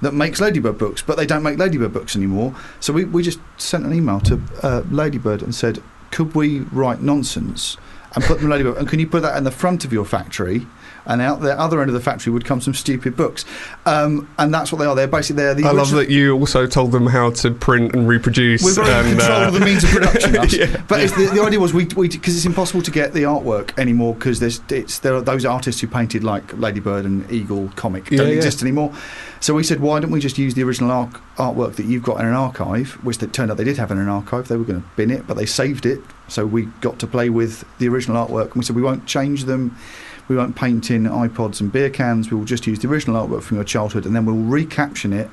[0.00, 2.54] that makes Ladybird books, but they don't make Ladybird books anymore.
[2.78, 7.02] So we, we just sent an email to uh, Ladybird and said, could we write
[7.02, 7.76] nonsense
[8.14, 8.76] and put them in Ladybird.
[8.76, 10.66] And can you put that in the front of your factory?
[11.06, 13.46] And out the other end of the factory would come some stupid books,
[13.86, 14.94] um, and that's what they are.
[14.94, 18.06] They're basically they're the I love that you also told them how to print and
[18.06, 18.62] reproduce.
[18.76, 20.34] very in and, control uh, of the means of production.
[20.50, 20.82] Yeah.
[20.88, 24.14] But it's the, the idea was we because it's impossible to get the artwork anymore
[24.14, 28.28] because there's it's there are those artists who painted like Ladybird and Eagle comic don't
[28.28, 28.34] yeah.
[28.34, 28.92] exist anymore.
[29.42, 32.20] So we said, why don't we just use the original arc, artwork that you've got
[32.20, 34.48] in an archive, which it turned out they did have in an archive.
[34.48, 36.00] They were going to bin it, but they saved it.
[36.28, 39.44] So we got to play with the original artwork, and we said we won't change
[39.44, 39.76] them.
[40.28, 42.30] We won't paint in iPods and beer cans.
[42.30, 45.30] We will just use the original artwork from your childhood, and then we'll recaption it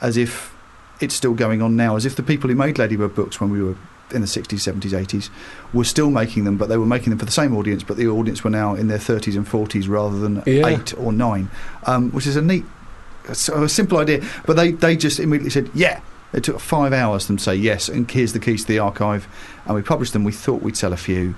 [0.00, 0.54] as if
[1.00, 3.60] it's still going on now, as if the people who made Ladybird books when we
[3.60, 3.74] were
[4.12, 5.28] in the 60s, 70s, 80s
[5.74, 8.06] were still making them, but they were making them for the same audience, but the
[8.06, 10.66] audience were now in their 30s and 40s rather than Yeah.
[10.66, 11.50] eight or nine,
[11.84, 12.64] um, which is a neat,
[13.34, 14.24] so a simple idea.
[14.46, 16.00] But they, they just immediately said, yeah.
[16.30, 19.26] It took five hours to say yes, and here's the keys to the archive.
[19.64, 20.24] And we published them.
[20.24, 21.34] We thought we'd sell a few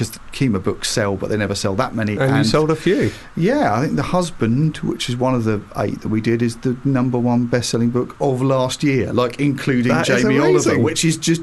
[0.00, 2.16] because the Kima books sell, but they never sell that many.
[2.16, 3.12] and you sold a few.
[3.36, 6.56] Yeah, I think The Husband, which is one of the eight that we did, is
[6.58, 11.18] the number one best-selling book of last year, like including That Jamie Oliver, which is
[11.18, 11.42] just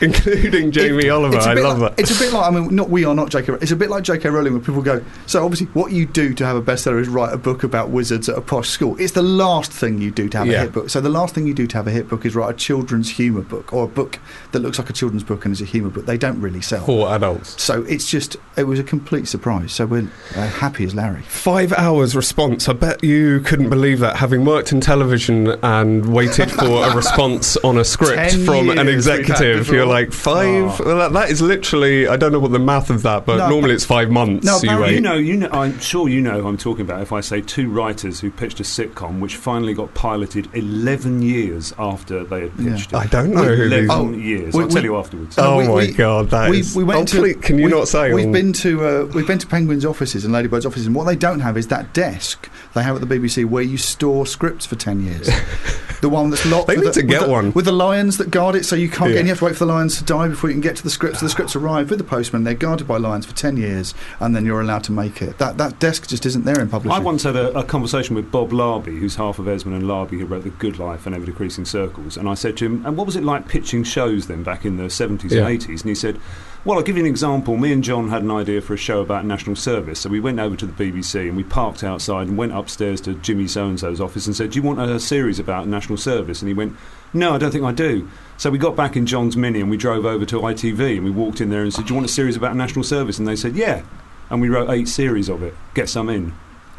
[0.00, 1.36] including Jamie it- Oliver.
[1.36, 2.02] it's a I bit love like, that.
[2.02, 3.52] It's a bit like I mean, not we are not J.K.
[3.60, 4.28] It's a bit like J.K.
[4.28, 5.04] Rowling, where people go.
[5.26, 8.28] So obviously, what you do to have a bestseller is write a book about wizards
[8.28, 8.96] at a posh school.
[9.00, 10.58] It's the last thing you do to have Yeah.
[10.58, 10.90] a hit book.
[10.90, 13.10] So the last thing you do to have a hit book is write a children's
[13.10, 14.18] humour book or a book
[14.52, 16.06] that looks like a children's book and is a humour book.
[16.06, 16.84] They don't really sell.
[16.84, 17.62] For adults.
[17.62, 19.72] So it's just it was a complete surprise.
[19.72, 21.22] So we're uh, happy as Larry.
[21.22, 22.68] Five hours response.
[22.68, 27.56] I bet you couldn't believe that, having worked in television and waited for a response
[27.58, 29.68] on a script Ten from an years we've had executive.
[29.68, 30.80] You're like five.
[30.80, 30.84] Oh.
[30.84, 32.08] Well, that, that is literally.
[32.08, 34.46] I don't know what the math of that, but No, normally it's five months.
[34.46, 34.94] No, you wait.
[34.94, 35.48] You know, you know.
[35.50, 37.02] I'm sure you know who I'm talking about.
[37.02, 41.72] If I say two writers who pitched a sitcom, which finally got piloted 11 years
[41.78, 43.04] after they had pitched I it.
[43.04, 43.90] I don't know who 11 these.
[43.90, 44.54] Oh, years.
[44.54, 45.34] we- I'll tell we- you afterwards.
[45.38, 47.34] Oh we- my god, that we, is- we went oh, to.
[47.34, 48.12] can you not say?
[48.12, 51.16] We've been to uh, we've been to Penguin's offices and Ladybird's offices, and what they
[51.16, 54.76] don't have is that desk they have at the BBC where you store scripts for
[54.76, 55.28] ten years.
[56.00, 56.66] the one that's locked.
[56.68, 57.52] They with need the, to with get the- one.
[57.52, 59.14] with the lions that guard it, so you can't Yeah.
[59.14, 59.18] get.
[59.20, 60.82] And you have to wait for the lions to die before you can get to
[60.82, 61.20] the scripts.
[61.20, 62.44] So the scripts arrive with the postman.
[62.44, 65.38] They're guarded by lions for ten years, and then you're allowed to make it.
[65.38, 66.94] That that desk just isn't there in publishing.
[66.94, 70.18] I once had a, a conversation with Bob Larbey, who's half of Esmonde and Larbey,
[70.18, 72.16] who wrote The Good Life and Ever Decreasing Circles.
[72.16, 74.76] And I said to him, And what was it like pitching shows then back in
[74.76, 75.46] the 70s Yeah.
[75.46, 75.80] and 80s?
[75.80, 76.20] And he said,
[76.66, 77.58] Well, I'll give you an example.
[77.58, 80.00] Me and John had an idea for a show about national service.
[80.00, 83.12] So we went over to the BBC and we parked outside and went upstairs to
[83.16, 86.40] Jimmy So and so's office and said, Do you want a series about national service?
[86.40, 86.74] And he went,
[87.12, 88.08] No, I don't think I do.
[88.38, 91.10] So we got back in John's Mini and we drove over to ITV and we
[91.10, 93.18] walked in there and said, Do you want a series about national service?
[93.18, 93.82] And they said, Yeah.
[94.30, 95.54] And we wrote eight series of it.
[95.74, 96.32] Get some in.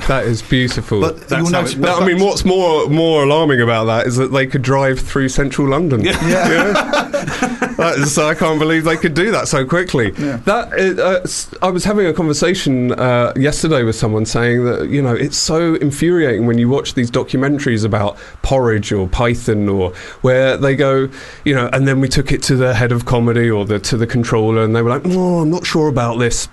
[0.08, 1.02] That is beautiful.
[1.02, 1.74] But That's you'll how notice.
[1.74, 5.00] it No, I mean, what's more more alarming about that is that they could drive
[5.00, 6.02] through central London.
[6.02, 6.12] Yeah.
[6.28, 7.12] yeah.
[7.76, 10.14] That is, I can't believe they could do that so quickly.
[10.18, 10.38] Yeah.
[10.38, 14.90] That uh, uh, s- I was having a conversation uh, yesterday with someone saying that
[14.90, 19.92] you know it's so infuriating when you watch these documentaries about porridge or Python or
[20.22, 21.10] where they go,
[21.44, 23.98] you know, and then we took it to the head of comedy or the to
[23.98, 26.48] the controller and they were like, "Oh, I'm not sure about this."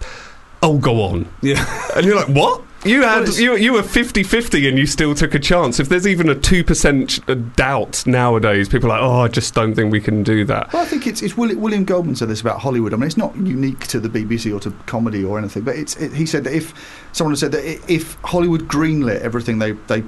[0.63, 1.29] Oh, go on.
[1.43, 1.65] Yeah.
[1.97, 5.35] And you're like, "What?" You had it's- you you were 50-50 and you still took
[5.35, 5.79] a chance.
[5.79, 7.21] If there's even a two percent
[7.55, 10.83] doubt nowadays, people are like, "Oh, I just don't think we can do that." Well,
[10.83, 12.93] I think it's, it's Willi- William Goldman said this about Hollywood.
[12.93, 15.97] I mean, it's not unique to the BBC or to comedy or anything, but it's
[15.97, 16.75] it, he said that if
[17.13, 20.03] someone said that if Hollywood greenlit everything they they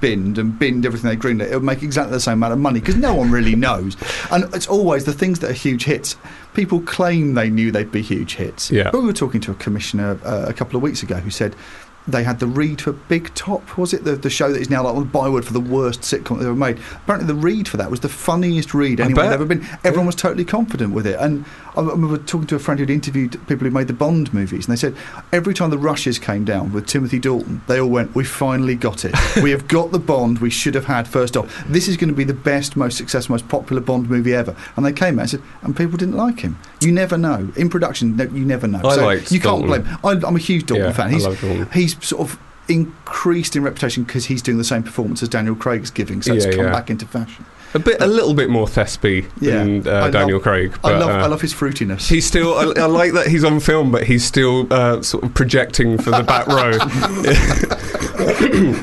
[0.00, 2.78] binned and binned everything they greenlit, it would make exactly the same amount of money
[2.78, 3.96] because no one really knows.
[4.30, 6.16] And it's always the things that are huge hits.
[6.54, 8.70] People claim they knew they'd be huge hits.
[8.70, 8.90] Yeah.
[8.92, 11.56] But we were talking to a commissioner uh, a couple of weeks ago who said.
[12.08, 14.82] They had the read for Big Top, was it the, the show that is now
[14.84, 16.78] like on the byword for the worst sitcom they've ever made?
[17.04, 19.64] Apparently, the read for that was the funniest read anyone had ever been.
[19.84, 21.18] Everyone was totally confident with it.
[21.20, 21.44] And
[21.76, 24.66] I I remember talking to a friend who'd interviewed people who made the Bond movies,
[24.66, 24.96] and they said
[25.32, 29.04] every time the rushes came down with Timothy Dalton, they all went, "We finally got
[29.04, 29.14] it.
[29.42, 31.64] we have got the Bond we should have had first off.
[31.66, 34.86] This is going to be the best, most successful, most popular Bond movie ever." And
[34.86, 36.58] they came out and said, and people didn't like him.
[36.84, 38.18] You never know in production.
[38.18, 38.80] You never know.
[38.84, 39.86] I so liked you can't blame.
[40.04, 41.08] I, I'm a huge Dalton Yeah, fan.
[41.08, 41.68] I He's love Dalton.
[41.72, 45.90] he's sort of increased in reputation because he's doing the same performance as Daniel Craig's
[45.90, 46.72] giving, so it's come yeah.
[46.72, 47.44] back into fashion.
[47.74, 49.64] A bit, a little bit more thespy Yeah.
[49.64, 50.78] than I uh, Daniel love- Craig.
[50.84, 52.06] I love, uh, I love his fruitiness.
[52.08, 52.54] He's still.
[52.54, 56.10] I, I like that he's on film, but he's still uh, sort of projecting for
[56.10, 56.72] the back row.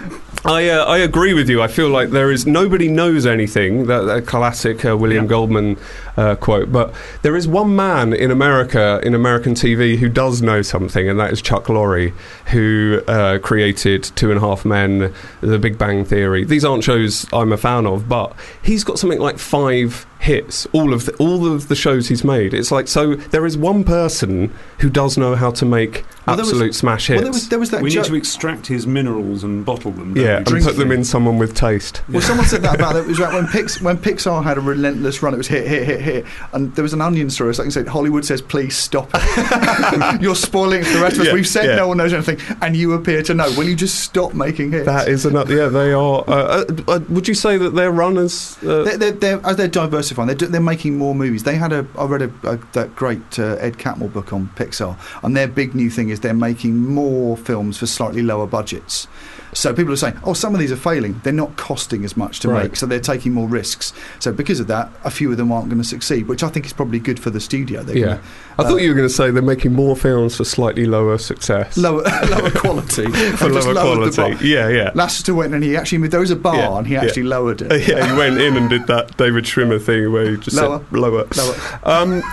[0.45, 1.61] I uh, I agree with you.
[1.61, 3.87] I feel like there is nobody knows anything.
[3.87, 5.29] That, that classic uh, William Yeah.
[5.29, 5.77] Goldman
[6.15, 6.71] uh, quote.
[6.71, 11.19] But there is one man in America in American TV who does know something, and
[11.19, 12.11] that is Chuck Lorre,
[12.47, 16.45] who uh, created Two and a Half Men, The Big Bang Theory.
[16.45, 20.93] These aren't shows I'm a fan of, but he's got something like five hits all
[20.93, 22.53] of the, all of the shows he's made.
[22.53, 26.43] It's like so there is one person who does know how to make Well, there
[26.43, 27.15] was- absolute smash hits.
[27.17, 27.81] Well, there was there was that.
[27.81, 30.15] we joke- need to extract his minerals and bottle them.
[30.17, 30.99] yeah, and drink put them them.
[30.99, 32.01] in someone with taste.
[32.09, 32.99] Well, someone said that about it.
[32.99, 35.33] It was about when, Pix, when Pixar had a relentless run.
[35.33, 37.49] It was hit, hit, hit, hit, and there was an onion story.
[37.51, 40.21] It's like you said, Hollywood says, "Please stop it.
[40.21, 41.27] You're spoiling it for the rest of us.
[41.27, 41.75] Yeah, We've said yeah.
[41.75, 43.49] no one knows anything, and you appear to know.
[43.57, 45.55] Will you just stop making hits?" That is another.
[45.55, 46.23] Yeah, they are.
[46.27, 48.57] Uh, uh, uh, would you say that their run is?
[48.63, 49.67] Uh, They're, they're, they're, as they're
[50.09, 51.43] diversifying, they're, they're making more movies.
[51.43, 54.97] They had a, I read a, a that great uh, Ed Catmull book on Pixar,
[55.23, 59.07] and their big new thing is they're making more films for slightly lower budgets.
[59.51, 61.19] So people are saying, oh, some of these are failing.
[61.23, 62.65] They're not costing as much to Right.
[62.65, 63.93] make, so they're taking more risks.
[64.19, 66.67] So because of that, a few of them aren't going to succeed, which I think
[66.67, 67.81] is probably good for the studio.
[67.81, 68.21] They're yeah, gonna,
[68.59, 71.17] I thought uh, you were going to say they're making more films for slightly lower
[71.17, 71.77] success.
[71.77, 74.47] lower lower quality for lower quality.
[74.47, 74.91] Yeah, yeah.
[74.91, 76.13] Lasseter went and he actually moved.
[76.13, 77.03] There was a bar Yeah, and he yeah.
[77.05, 77.71] actually lowered it.
[77.71, 80.79] Uh, yeah, he went in and did that David Schwimmer thing where he just Lower.
[80.79, 81.27] said lower.
[81.35, 81.55] Lower.
[81.83, 82.23] Um,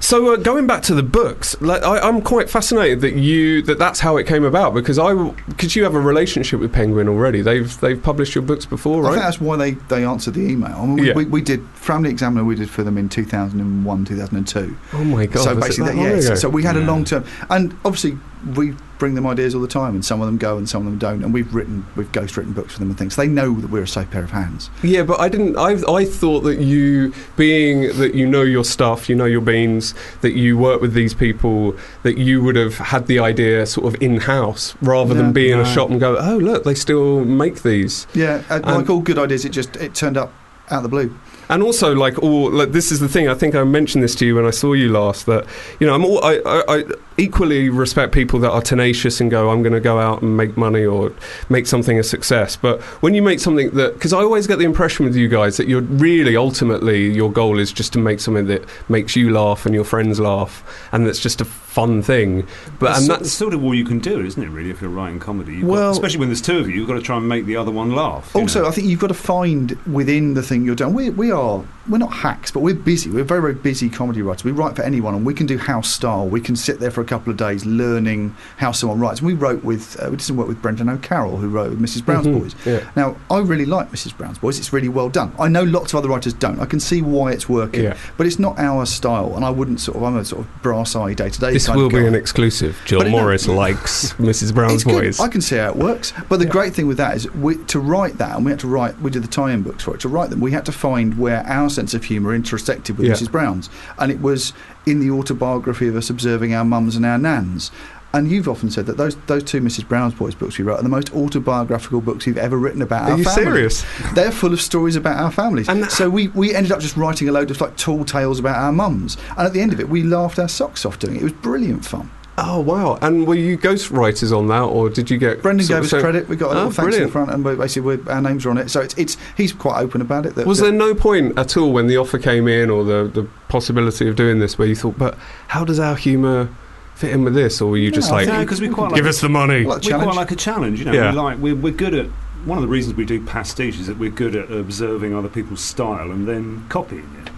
[0.00, 3.78] so uh, going back to the books, like, I, I'm quite fascinated that you that
[3.78, 5.12] that's how it came about because I
[5.48, 7.42] because you have a relationship with Penguin already.
[7.42, 9.10] They've they've published your books before, right?
[9.10, 10.76] I think that's why they, they answered the email.
[10.76, 11.14] I mean, we, Yeah.
[11.14, 12.44] we, we did Framley Examiner.
[12.44, 14.76] We did for them in two thousand and one, two thousand and two.
[14.92, 15.42] Oh my god!
[15.44, 16.20] so basically, that yeah.
[16.20, 18.16] So, so we had a long term, and obviously
[18.54, 20.90] we bring them ideas all the time, and some of them go and some of
[20.90, 21.22] them don't.
[21.24, 23.14] And we've written, we've ghost written books for them and things.
[23.16, 24.70] They know that we're a safe pair of hands.
[24.82, 25.56] Yeah, but I didn't.
[25.56, 29.94] I I thought that you, being that you know your stuff, you know your beans,
[30.20, 34.02] that you work with these people, that you would have had the idea sort of
[34.02, 35.22] in house rather No.
[35.22, 38.06] than be in a shop and go, oh look, they still make these.
[38.14, 40.32] Yeah, uh, Um, like all good ideas, it just it turned up
[40.70, 41.16] out of the blue.
[41.50, 43.26] And also, like, all like this is the thing.
[43.26, 45.24] I think I mentioned this to you when I saw you last.
[45.24, 45.46] That
[45.80, 46.84] you know, I'm all, I, I, I
[47.18, 50.56] equally respect people that are tenacious and go, I'm going to go out and make
[50.56, 51.12] money or
[51.48, 52.56] make something a success.
[52.56, 55.56] But when you make something that, because I always get the impression with you guys
[55.56, 59.66] that you're really ultimately your goal is just to make something that makes you laugh
[59.66, 62.46] and your friends laugh, and that's just a fun thing.
[62.78, 64.48] But that's, and that's sort of all you can do, isn't it?
[64.48, 66.88] Really, if you're writing comedy, You've got- Well- especially when there's two of you, you've
[66.88, 68.34] got to try and make the other one laugh.
[68.34, 68.68] Also, know.
[68.68, 70.94] I think you've got to find within the thing you're doing.
[70.94, 73.10] We, we are we're not hacks, but we're busy.
[73.10, 74.44] We're very very busy comedy writers.
[74.44, 76.28] We write for anyone, and we can do house style.
[76.28, 79.20] We can sit there for a couple of days learning how someone writes.
[79.20, 81.80] And we wrote with uh, we did some work with Brendan O'Carroll, who wrote with
[81.80, 82.54] Mrs Brown's Mhm, Boys.
[82.64, 82.80] yeah.
[82.96, 84.58] Now, I really like Mrs Brown's Boys.
[84.58, 85.32] It's really well done.
[85.38, 86.60] I know lots of other writers don't.
[86.60, 87.96] I can see why it's working, Yeah.
[88.16, 89.32] but it's not our style.
[89.36, 90.02] And I wouldn't sort of.
[90.04, 91.52] I'm a sort of brass eye day to day.
[91.52, 92.76] this will be an exclusive.
[92.84, 94.54] Joel But it- Morris likes Mrs.
[94.54, 95.02] Brown's it's good.
[95.02, 95.20] Boys.
[95.20, 96.12] I can see how it works.
[96.28, 98.68] But the great thing with that is we, to write that, and we had to
[98.68, 100.00] write, we did the tie in books for it.
[100.00, 103.14] To write them, we had to find where our sense of humour intersected with Yeah.
[103.14, 103.30] Mrs.
[103.30, 103.70] Brown's.
[103.98, 104.52] And it was
[104.90, 107.70] in the autobiography of us observing our mums and our nans.
[108.14, 109.86] And you've often said that those those two Mrs.
[109.86, 113.18] Brown's Boys books we wrote are the most autobiographical books you've ever written about our
[113.18, 113.24] family.
[113.24, 113.68] Are our you family.
[113.70, 114.14] serious?
[114.14, 115.68] They're full of stories about our families.
[115.68, 118.56] And- so we, we ended up just writing a load of like tall tales about
[118.56, 119.18] our mums.
[119.36, 121.20] And at the end of it, we laughed our socks off doing it.
[121.20, 122.10] It was brilliant fun.
[122.40, 122.98] Oh wow!
[123.02, 125.42] And were you ghostwriters on that, or did you get?
[125.42, 126.28] Brendan gave us so- credit.
[126.28, 128.46] We got a Oh, little thanks in the front, and we, basically we our names
[128.46, 128.70] are on it.
[128.70, 130.36] So it's, it's he's quite open about it.
[130.36, 133.10] That, Was that- there no point at all when the offer came in, or the
[133.12, 135.16] the possibility of doing this, where you thought, but
[135.48, 136.48] how does our humour
[136.94, 138.94] fit in with this, or were you just No, I like, no, because we quite
[138.94, 139.64] give like, us the money?
[139.64, 140.04] Like we challenge?
[140.12, 140.78] quite like a challenge.
[140.78, 141.10] You know, Yeah.
[141.10, 142.06] we like we're, we're good at.
[142.44, 145.60] One of the reasons we do pastiche is that we're good at observing other people's
[145.60, 147.32] style and then copying it,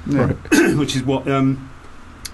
[0.53, 0.75] Yeah.
[0.79, 1.27] which is what.
[1.27, 1.70] Um,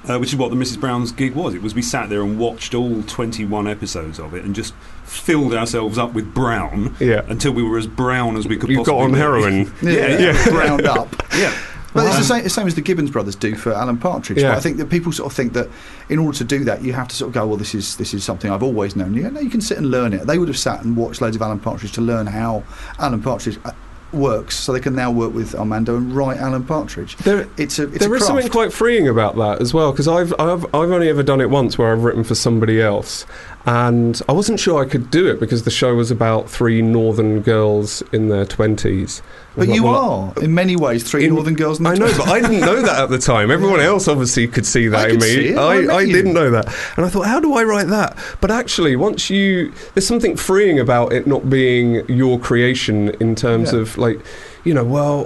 [0.08, 0.80] uh, which is what the Mrs.
[0.80, 1.54] Brown's gig was.
[1.54, 5.54] It was we sat there and watched all 21 episodes of it and just filled
[5.54, 7.22] ourselves up with brown Yeah.
[7.28, 9.18] until we were as brown as we could You got possibly on be.
[9.18, 9.72] heroin.
[9.82, 11.08] Yeah, Yeah, yeah, ground up.
[11.36, 11.54] Yeah.
[11.94, 14.36] But it's the same, the same as the Gibbons brothers do for Alan Partridge.
[14.42, 14.50] Yeah.
[14.50, 15.70] But I think that people sort of think that
[16.10, 18.12] in order to do that, you have to sort of go, well, this is this
[18.12, 19.14] is something I've always known.
[19.14, 20.26] You, go, no, you can sit and learn it.
[20.26, 22.64] They would have sat and watched loads of Alan Partridge to learn how
[22.98, 23.70] Alan Partridge uh,
[24.12, 27.16] works, so they can now work with Armando and write Alan Partridge.
[27.16, 30.08] There, It's a it's there a is something quite freeing about that as well because
[30.08, 33.24] I've, I've I've only ever done it once where I've written for somebody else
[33.66, 37.40] and I wasn't sure I could do it because the show was about three northern
[37.40, 39.22] girls in their twenties.
[39.56, 41.78] But you are, in many ways, three In- northern girls.
[41.78, 42.18] In the I know, 20s.
[42.18, 43.50] but I didn't know that at the time.
[43.50, 45.54] Everyone else obviously could see that I in me.
[45.56, 48.16] I I, I didn't know that, and I thought, how do I write that?
[48.40, 53.72] But actually, once you, there's something freeing about it not being your creation in terms
[53.72, 53.80] Yeah.
[53.80, 54.20] of like,
[54.64, 55.24] you know, well,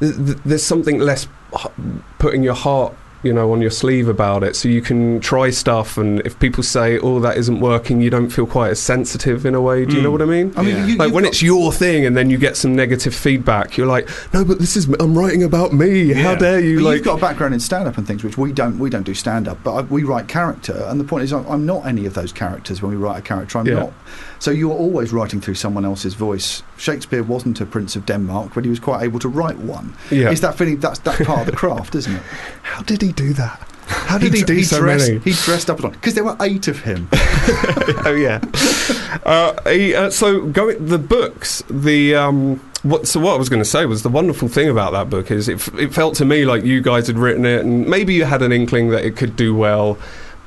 [0.00, 1.26] th- th- there's something less
[2.18, 5.96] putting your heart you know, on your sleeve about it, so you can try stuff.
[5.96, 9.54] And if people say, "Oh, that isn't working," you don't feel quite as sensitive in
[9.54, 9.84] a way.
[9.84, 10.12] Do you know Mm.
[10.12, 10.52] what I mean?
[10.56, 10.86] I mean, Yeah.
[10.86, 14.08] you, like when it's your thing, and then you get some negative feedback, you're like,
[14.34, 16.12] "No, but this is I'm writing about me.
[16.12, 18.52] How dare you?" But like, you've got a background in stand-up and things, which we
[18.52, 18.78] don't.
[18.78, 20.84] We don't do stand-up, but I, we write character.
[20.88, 23.22] And the point is, I'm, I'm not any of those characters when we write a
[23.22, 23.58] character.
[23.58, 23.74] I'm Yeah.
[23.74, 23.92] not.
[24.42, 26.64] So you're always writing through someone else's voice.
[26.76, 29.94] Shakespeare wasn't a prince of Denmark, but he was quite able to write one.
[30.10, 30.32] Yeah.
[30.32, 30.80] It's that feeling.
[30.80, 32.22] That's that's part of the craft, isn't it?
[32.62, 33.60] how did he do that?
[33.86, 35.20] How did he, dr- do so dressed, many?
[35.20, 37.08] He dressed up on because there were eight of him.
[37.12, 38.40] oh yeah.
[39.24, 43.06] Uh, he, uh, so going the books, the um, what?
[43.06, 45.48] So what I was going to say was the wonderful thing about that book is
[45.48, 48.42] it, it felt to me like you guys had written it, and maybe you had
[48.42, 49.98] an inkling that it could do well,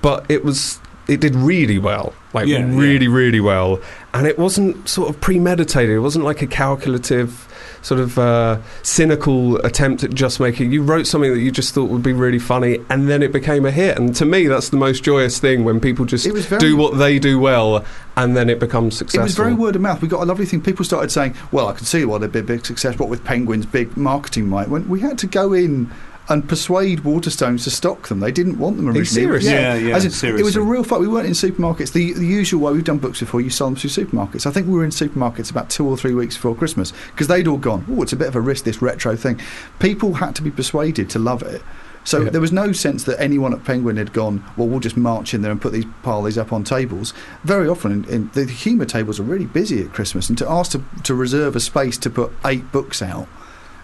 [0.02, 2.78] but it was it did really well, like Yeah, yeah.
[2.78, 3.80] really really well,
[4.14, 5.96] and it wasn't sort of premeditated.
[5.96, 7.48] It wasn't like a calculative.
[7.82, 10.72] Sort of uh, cynical attempt at just making.
[10.72, 13.64] You wrote something that you just thought would be really funny, and then it became
[13.64, 13.96] a hit.
[14.00, 17.20] And to me, that's the most joyous thing when people just very- do what they
[17.20, 17.86] do well,
[18.18, 19.22] and then it becomes successful.
[19.22, 20.02] It was very word of mouth.
[20.02, 20.62] We got a lovely thing.
[20.62, 22.98] People started saying, "Well, I can see why they'd be a big success.
[22.98, 25.92] What with Penguin's big marketing might." When we had to go in
[26.28, 29.06] and persuade Waterstones to stock them, they didn't want them originally.
[29.06, 29.44] serious?
[29.46, 31.00] Yeah, yeah, As in, It was a real fight.
[31.00, 31.94] We weren't in supermarkets.
[31.94, 34.46] The, the usual way we've done books before, you sell them through supermarkets.
[34.46, 37.48] I think we were in supermarkets about two or three weeks before Christmas because they'd
[37.48, 37.86] all gone.
[37.90, 39.40] Oh, it's a bit of a risk this retro thing.
[39.80, 41.62] People had to be persuaded to love it.
[42.04, 42.30] So Yeah.
[42.30, 45.42] there was no sense that anyone at Penguin had gone, well, we'll just march in
[45.42, 47.14] there and put these pile these up on tables.
[47.44, 50.72] Very often, in, in, the humour tables are really busy at Christmas, and to ask
[50.74, 53.28] to, to reserve a space to put eight books out,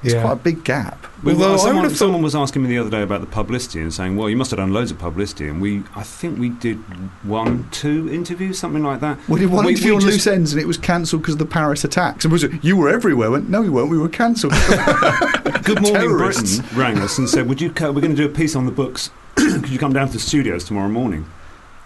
[0.04, 0.22] it's Yeah.
[0.22, 1.06] quite a big gap.
[1.24, 3.28] We- Although I someone, would thought- someone was asking me the other day about the
[3.28, 6.40] publicity and saying, "Well, you must have done loads of publicity." And we, I think
[6.40, 6.78] we did
[7.24, 9.20] one, two interviews, something like that.
[9.28, 11.36] We did one We- interview we on just- loose ends, and it was cancelled because
[11.36, 12.26] of the Paris attacks.
[12.26, 13.30] And was it, you were everywhere?
[13.32, 13.90] Went, no, we weren't.
[13.90, 14.54] We were cancelled.
[15.64, 16.58] Good Morning Terrorists.
[16.60, 17.70] Britain rang us and said, "Would you?
[17.70, 19.12] Co- we're going to do a piece on the books.
[19.36, 21.26] Could you come down to the studios tomorrow morning?"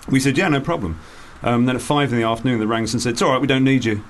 [0.09, 0.97] We said, "Yeah, no problem."
[1.43, 3.41] Um, then at five in the afternoon, they rang us and said, "It's all right.
[3.41, 4.01] We don't need you.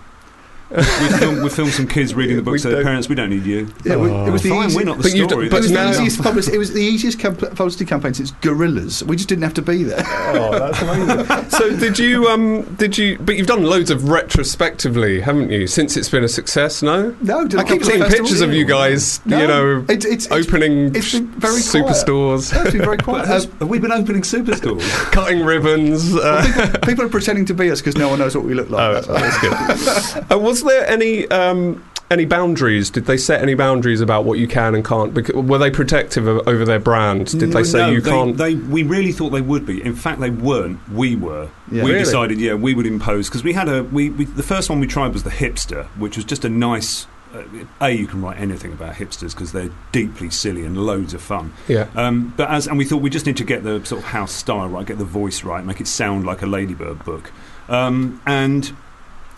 [0.71, 0.77] We,
[1.19, 3.07] filmed, we filmed some kids reading the We books to their parents.
[3.07, 5.03] We don't need you." Yeah, it was- it was the Fine, easy- we're not the
[5.03, 5.45] But you story.
[5.45, 6.55] d- but it was now- the easiest publicity.
[6.55, 9.03] It was the easiest camp- publicity campaign since Gorillas.
[9.03, 10.03] We just didn't have to be there.
[10.05, 11.49] Oh, that's amazing.
[11.49, 12.27] so did you?
[12.27, 13.17] Um, did you?
[13.19, 15.67] But you've done loads of retrospectively, haven't you?
[15.67, 17.15] Since it's been a success, no?
[17.21, 19.21] No, did a I keep seeing pictures of you guys.
[19.25, 21.85] No, you know, it's, it's, it's, opening it's been very quiet.
[21.87, 23.19] superstores, No, it's been very quiet.
[23.23, 24.81] But has- have we been opening superstores?
[25.11, 26.15] cutting ribbons.
[26.15, 28.69] Uh, people, people are pretending to be us because no one knows what we look
[28.69, 28.81] like.
[28.81, 30.25] oh, That's- that's good.
[30.31, 31.27] uh, was there any?
[31.29, 32.91] Um, any boundaries?
[32.91, 35.11] Did they set any boundaries about what you can and can't?
[35.11, 37.37] Bec- were they protective of, over their brand?
[37.39, 38.37] Did they say no, you they, can't?
[38.37, 39.81] They, we really thought they would be.
[39.83, 40.87] In fact, they weren't.
[40.89, 41.49] We were.
[41.71, 41.83] Yeah.
[41.83, 42.03] we Really?
[42.03, 43.83] decided, yeah, we would impose because we had a.
[43.83, 47.07] We, we the first one we tried was the hipster, which was just a nice.
[47.33, 47.43] Uh,
[47.81, 51.53] a, you can write anything about hipsters because they're deeply silly and loads of fun.
[51.67, 51.87] yeah.
[51.95, 54.31] Um, but as and we thought we just need to get the sort of house
[54.31, 57.31] style right, get the voice right, make it sound like a Ladybird book.
[57.67, 58.75] Um, and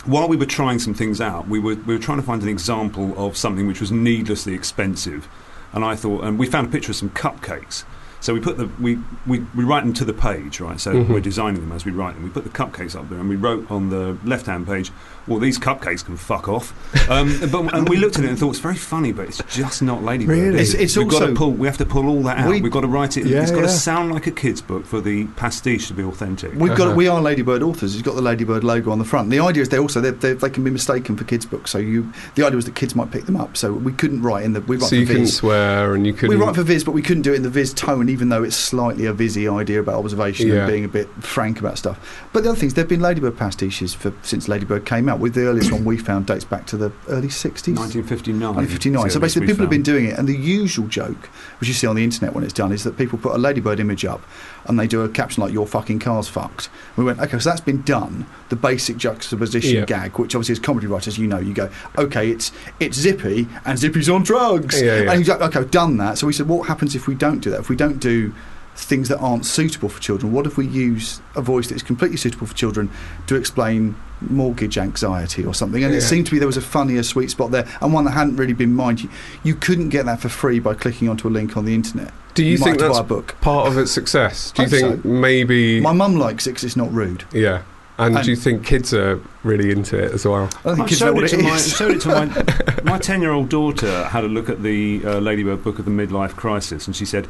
[0.08, 2.50] while we were trying some things out, we were we were trying to find an
[2.50, 5.28] example of something which was needlessly expensive.
[5.74, 7.84] And I thought, and we found a picture of some cupcakes.
[8.20, 10.80] So we put the we, we, we write them to the page, right?
[10.80, 11.10] So Mhm.
[11.10, 12.24] we're designing them as we write them.
[12.24, 14.92] We put the cupcakes up there, and we wrote on the left hand page,
[15.28, 16.74] "Well, these cupcakes can fuck off."
[17.10, 19.82] Um, but and we looked at it and thought it's very funny, but it's just
[19.84, 20.36] not Ladybird.
[20.38, 20.48] Really?
[20.62, 21.52] It's- it's We've got also- to pull.
[21.52, 22.48] We have to pull all that out.
[22.50, 23.28] We- We, have got to write it.
[23.28, 23.68] Yeah, it's got yeah.
[23.68, 26.54] to sound like a kids' book for the pastiche to be authentic.
[26.56, 26.86] We've Uh-huh.
[26.88, 27.94] got we are Ladybird authors.
[27.94, 29.30] He's got the Ladybird logo on the front.
[29.30, 31.70] The idea is they also they they they can be mistaken for kids' books.
[31.72, 33.56] So you the idea was that kids might pick them up.
[33.56, 36.14] So we couldn't write in the we write So for you couldn't swear and you
[36.14, 36.36] couldn't.
[36.38, 38.44] We write for Viz, but we couldn't do it in the Viz tone, even though
[38.44, 40.56] it's slightly a Vizzy idea about observation Yeah.
[40.60, 41.98] and being a bit frank about stuff.
[42.34, 45.20] But the other things, there have been Ladybird pastiches for since Ladybird came out.
[45.20, 47.78] With the earliest one we found dates back to the early sixties.
[47.78, 48.56] 1959.
[48.56, 49.10] 1959.
[49.10, 51.96] So basically, people have been doing it, and the usual joke, which you see on
[51.96, 54.22] the internet when it's done, is that people put a ladybird image up
[54.68, 57.62] and they do a caption like "Your fucking car's fucked." We went, okay, so that's
[57.62, 58.26] been done.
[58.50, 59.86] The basic juxtaposition Yeah.
[59.86, 63.78] gag, which obviously as comedy writers, you know, you go, okay, it's it's Zippy and
[63.80, 65.12] Zippy's on drugs, Yeah, yeah.
[65.12, 66.18] and you go, okay, I've done that.
[66.18, 67.60] So we said, what happens if we don't do that?
[67.62, 68.34] If we don't do
[68.78, 72.18] things that aren't suitable for children, what if we use a voice that is completely
[72.18, 72.90] suitable for children
[73.28, 75.84] to explain mortgage anxiety or something?
[75.84, 78.12] And it seemed to me there was a funnier sweet spot there, and one that
[78.12, 79.02] hadn't really been mined.
[79.02, 79.10] You,
[79.44, 82.14] you couldn't get that for free by clicking onto a link on the internet.
[82.36, 83.36] Do you, might think that's book?
[83.42, 84.52] part of its success?
[84.52, 85.08] Do you think so.
[85.10, 85.82] maybe?
[85.82, 87.26] My mum likes it because it's not rude.
[87.34, 87.64] yeah.
[88.00, 90.44] And, And- do you think kids are really into it as well?
[90.44, 92.10] I don't think I kids know showed what it, it to my, showed it to
[92.10, 95.86] my my ten year old daughter had a look at the uh, Ladybird book of
[95.86, 97.28] the midlife crisis, and she said.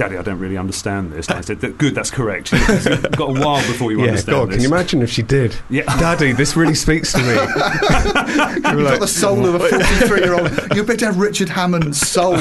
[0.00, 1.28] Daddy, I don't really understand this.
[1.28, 2.52] And I said, "Good, that's correct.
[2.52, 4.06] You've got a while before you yeah.
[4.06, 5.54] understand God, this." can you imagine if she did?
[5.68, 7.24] Yeah, Daddy, this really speaks to me.
[7.34, 10.74] You've got the soul of a 43 year old.
[10.74, 12.38] You better have Richard Hammond's soul.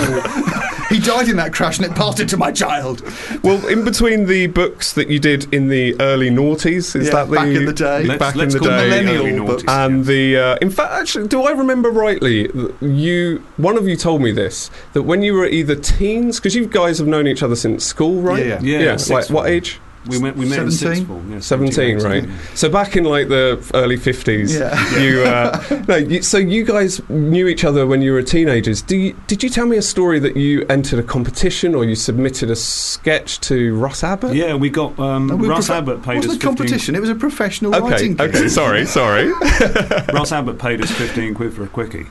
[0.90, 3.02] He died in that crash and it passed it to my child.
[3.44, 7.30] Well, in between the books that you did in the early noughties, is Yeah, that
[7.30, 8.04] the back in the day.
[8.04, 9.64] Let's- back let's in the call day, millennial books.
[9.64, 12.50] noughties, and the uh, in fact, actually, do I remember rightly?
[12.82, 16.66] You one of you told me this that when you were either teens, because you
[16.66, 18.46] guys have known each other since school, right?
[18.46, 18.80] Yeah, yeah.
[18.80, 19.80] Yeah, sixth like what age?
[20.10, 20.36] We met.
[20.36, 20.78] We met in 17?
[20.96, 21.32] sixth form.
[21.32, 22.28] Yeah, 17, right?
[22.56, 25.00] So back in like the early 50s, Yeah.
[25.00, 28.82] you, uh, no, you, so you guys knew each other when you were teenagers.
[28.82, 31.96] Do you, did you tell me a story that you entered a competition or you
[31.96, 34.34] submitted a sketch to Russ Abbott?
[34.36, 36.96] Yeah, we got um, we Russ profe- Abbott paid wasn't us a competition.
[36.96, 38.16] It was a professional Okay, writing.
[38.16, 38.36] gig.
[38.36, 39.32] okay, sorry, sorry.
[40.14, 42.08] Russ Abbott paid us fifteen quid for a quickie.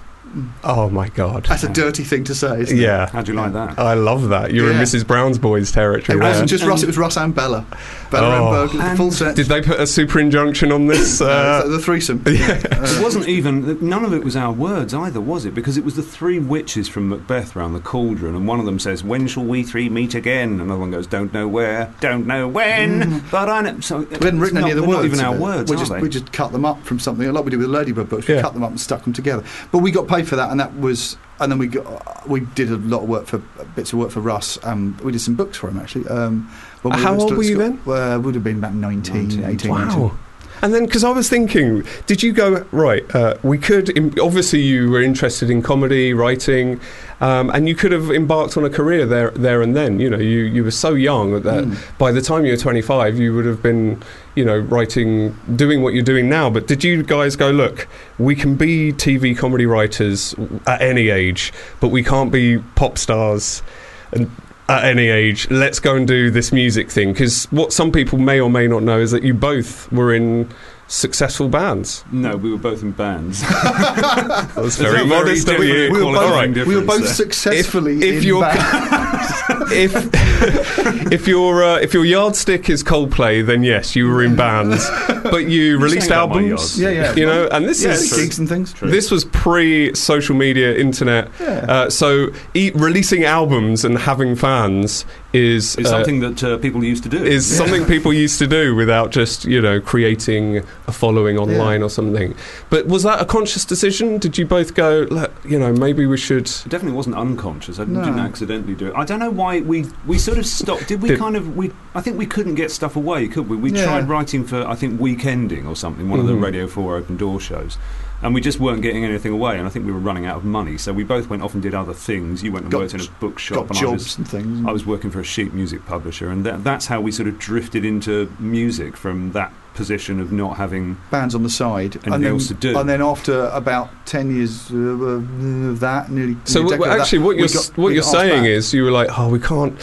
[0.64, 1.46] Oh my god.
[1.46, 2.60] That's a dirty thing to say.
[2.62, 2.80] Isn't It?
[2.82, 3.08] Yeah.
[3.10, 3.78] How do you like that?
[3.78, 4.52] I love that.
[4.52, 4.76] You're Yeah.
[4.78, 5.06] in Mrs.
[5.06, 6.82] Brown's boys territory It wasn't just And- Russ.
[6.82, 7.64] It was Russ and Bella.
[8.10, 8.68] Bella Oh.
[8.68, 9.36] Emberg, the full set.
[9.36, 11.20] Did they put a super injunction on this?
[11.20, 12.22] No, Uh, the threesome.
[12.26, 13.78] It wasn't even.
[13.86, 15.54] None of it was our words either, was it?
[15.54, 18.78] Because it was the three witches from Macbeth round the cauldron, and one of them
[18.78, 22.48] says, "When shall we three meet again?" Another one goes, "Don't know where, don't know
[22.48, 23.80] when." But I know.
[23.80, 24.98] So We hadn't written any of the words.
[24.98, 26.00] Not even our words, we are just, they?
[26.00, 28.26] We just cut them up from something, like we did with the Ladybird books.
[28.28, 28.42] We Yeah.
[28.42, 29.42] cut them up and stuck them together.
[29.72, 31.16] But we got paid for that, and that was.
[31.40, 33.38] And then we got, we did a lot of work for
[33.76, 34.58] bits of work for Russ.
[34.64, 36.08] Um, we did some books for him actually.
[36.08, 36.50] Um,
[36.82, 37.94] when How still old were you school.
[37.94, 38.14] then?
[38.14, 40.00] Uh, would have been about 19, 19, 18, 19.
[40.00, 40.18] Wow.
[40.60, 43.04] And then, because I was thinking, did you go right?
[43.14, 46.80] Uh, we could im- obviously you were interested in comedy, writing,
[47.20, 50.00] um, and you could have embarked on a career there, there and then.
[50.00, 51.76] You know, you you were so young that Mm.
[51.98, 54.02] by the time you were 25, you would have been,
[54.34, 56.50] you know, writing, doing what you're doing now.
[56.50, 57.86] But did you guys go, look,
[58.18, 60.34] we can be TV comedy writers
[60.66, 63.62] at any age, but we can't be pop stars
[64.10, 64.28] and
[64.68, 67.12] at any age, let's go and do this music thing.
[67.12, 70.48] Because what some people may or may not know is that you both were in
[70.88, 72.02] successful bands.
[72.12, 73.40] no, we were both in bands.
[73.48, 75.90] That's very a very modest of you.
[75.92, 79.32] We were, qualifying both, we were both successfully If- if in you're- bands.
[79.72, 79.92] if
[81.12, 84.88] if your uh, if your yardstick is Coldplay, then yes, you were in bands,
[85.24, 86.78] but you released saying about my albums.
[86.80, 87.14] Yeah, yeah.
[87.14, 88.72] You know, and this Yeah, is gigs and things.
[88.72, 88.90] True.
[88.90, 91.30] This was pre social media, internet.
[91.40, 91.46] Yeah.
[91.68, 97.02] Uh, so e- releasing albums and having fans is uh, something that uh, people used
[97.02, 97.22] to do.
[97.22, 101.90] is something people used to do without just you know creating a following online or
[101.90, 102.34] something.
[102.70, 104.18] But was that a conscious decision?
[104.18, 105.06] Did you both go,
[105.44, 106.46] you know, maybe we should?
[106.48, 107.78] It definitely wasn't unconscious.
[107.78, 108.04] I No.
[108.04, 108.94] didn't accidentally do it.
[108.96, 110.88] I don't know why we we sort of stopped.
[110.88, 111.70] Did we Did- kind of we?
[111.94, 113.56] I think we couldn't get stuff away, could we?
[113.56, 113.84] We Yeah.
[113.84, 116.28] tried writing for I think Weekending or something, one of Mhm.
[116.28, 117.78] the Radio Four open door shows,
[118.20, 119.56] and we just weren't getting anything away.
[119.56, 121.62] And I think we were running out of money, so we both went off and
[121.62, 122.42] did other things.
[122.42, 124.18] You went and Got worked in a bookshop, Got and I jobs was.
[124.18, 124.66] and things.
[124.68, 127.38] I was working for a sheet music publisher, and that, that's how we sort of
[127.38, 132.24] drifted into music from that position of not having bands on the side, Anything and
[132.24, 132.76] then, else to do.
[132.78, 136.36] and then after about ten years uh, of that, nearly.
[136.44, 138.48] So nearly a w- decade of actually, that, what you're got- what you're saying back.
[138.48, 139.74] is you were like, oh, we can't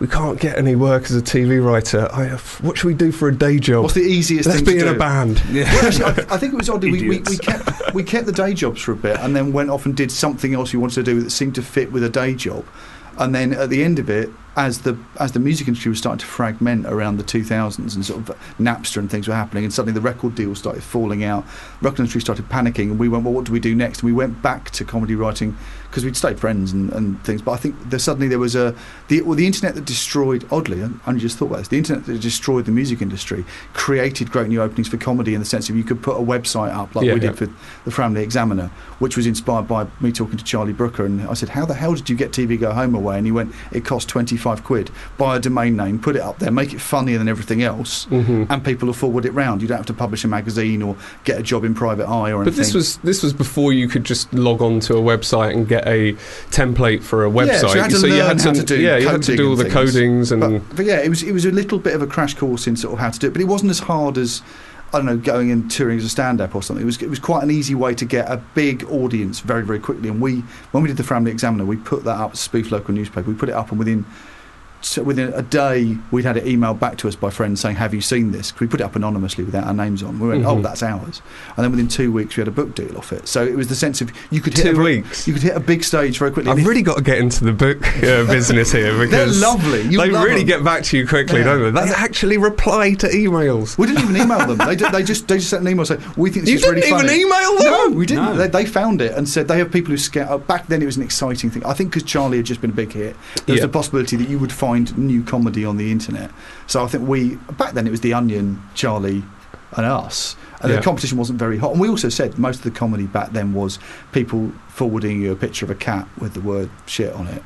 [0.00, 2.08] we can't get any work as a TV writer.
[2.12, 2.28] I,
[2.64, 3.82] what should we do for a day job?
[3.82, 4.96] What's the easiest Let's thing be to in do?
[4.96, 5.42] a band.
[5.50, 5.64] yeah.
[5.64, 8.32] Well, actually, I, I think it was oddly we, we, we kept we kept the
[8.32, 10.94] day jobs for a bit, and then went off and did something else we wanted
[10.94, 12.64] to do that seemed to fit with a day job.
[13.18, 16.18] And then at the end of it, as the as the music industry was starting
[16.18, 19.92] to fragment around the 2000s and sort of Napster and things were happening, and suddenly
[19.92, 21.44] the record deals started falling out,
[21.80, 24.00] record industry started panicking, and we went, well, what do we do next?
[24.00, 27.42] And we went back to comedy writing because we'd stayed friends and, and things.
[27.42, 28.74] But I think there suddenly there was a
[29.08, 30.46] the well, the internet that destroyed.
[30.50, 31.68] Oddly, I only just thought about this.
[31.68, 35.46] The internet that destroyed the music industry created great new openings for comedy in the
[35.46, 37.30] sense of you could put a website up like Yeah, we yeah.
[37.30, 37.46] did for
[37.84, 41.04] the Framley Examiner, which was inspired by me talking to Charlie Brooker.
[41.04, 43.16] And I said, How the hell did you get TV Go Home away?
[43.16, 44.90] And he went, It cost 25 quid.
[45.18, 48.46] Buy a domain name, put it up there, make it funnier than everything else, Mhm.
[48.50, 49.62] and people will forward it round.
[49.62, 52.42] You don't have to publish a magazine or get a job in private eye or
[52.42, 52.44] anything.
[52.44, 55.68] But this was this was before you could just log on to a website and
[55.68, 56.14] get a
[56.50, 57.60] template for a Yeah, website.
[57.60, 59.64] so you had to learn how to do yeah, you had to do all the
[59.66, 62.34] codings and but, but yeah, it was it was a little bit of a crash
[62.34, 64.42] course in sort of how to do it, but it wasn't as hard as
[64.92, 66.82] I don't know going and touring as a stand-up or something.
[66.82, 69.78] It was it was quite an easy way to get a big audience very very
[69.78, 70.08] quickly.
[70.08, 70.42] And we
[70.72, 73.28] when we did the Framley Examiner, we put that up spoof local newspaper.
[73.30, 74.04] We put it up, and within
[74.82, 77.92] so within a day, we'd had it emailed back to us by friends saying, "Have
[77.92, 80.18] you seen this?" 'Cause we put it up anonymously without our names on.
[80.18, 80.62] We went, "Oh, Mhm.
[80.62, 81.20] that's ours."
[81.56, 83.28] And then within two weeks, we had a book deal off it.
[83.28, 85.28] So it was the sense of you could hit two a weeks.
[85.28, 86.50] You could hit a big stage very quickly.
[86.50, 89.10] I've really got to get into the book uh, business here because
[89.40, 89.82] they're lovely.
[89.82, 90.46] You they love really them.
[90.46, 91.44] get back to you quickly, Yeah.
[91.56, 91.80] don't they?
[91.82, 93.76] They actually reply to emails.
[93.76, 94.58] We didn't even email them.
[94.66, 96.62] They, did, they just they just sent an email saying we think this You is
[96.66, 97.92] really funny." You didn't even email them.
[97.92, 98.24] No, we didn't.
[98.24, 98.36] No.
[98.36, 100.46] They, they found it and said they have people who scout.
[100.46, 101.64] Back then, it was an exciting thing.
[101.66, 103.14] I think because Charlie had just been a big hit,
[103.46, 103.66] there was Yeah.
[103.66, 106.30] the possibility that you would find new comedy on the internet.
[106.66, 109.22] So I think we back then it was the Onion, Charlie,
[109.76, 110.36] and us.
[110.62, 110.76] And Yeah.
[110.76, 111.72] the competition wasn't very hot.
[111.72, 113.78] And we also said most of the comedy back then was
[114.12, 117.42] people forwarding you a picture of a cat with the word shit on it.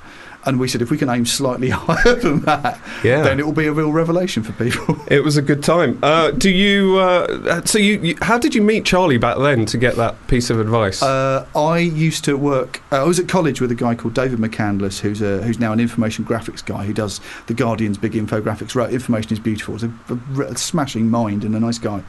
[0.47, 3.23] And we said if we can aim slightly higher than that, Yeah.
[3.23, 4.99] then it will be a real revelation for people.
[5.15, 5.99] It was a good time.
[6.03, 6.97] Uh, do you?
[6.99, 8.17] Uh, so you, you?
[8.23, 11.03] How did you meet Charlie back then to get that piece of advice?
[11.03, 12.81] Uh, I used to work.
[12.91, 15.73] Uh, I was at college with a guy called David McCandless, who's a, who's now
[15.73, 18.75] an information graphics guy who does the Guardian's big infographics.
[18.75, 19.75] Wrote Information is beautiful.
[19.75, 22.03] He's a, a, a smashing mind and a nice guy.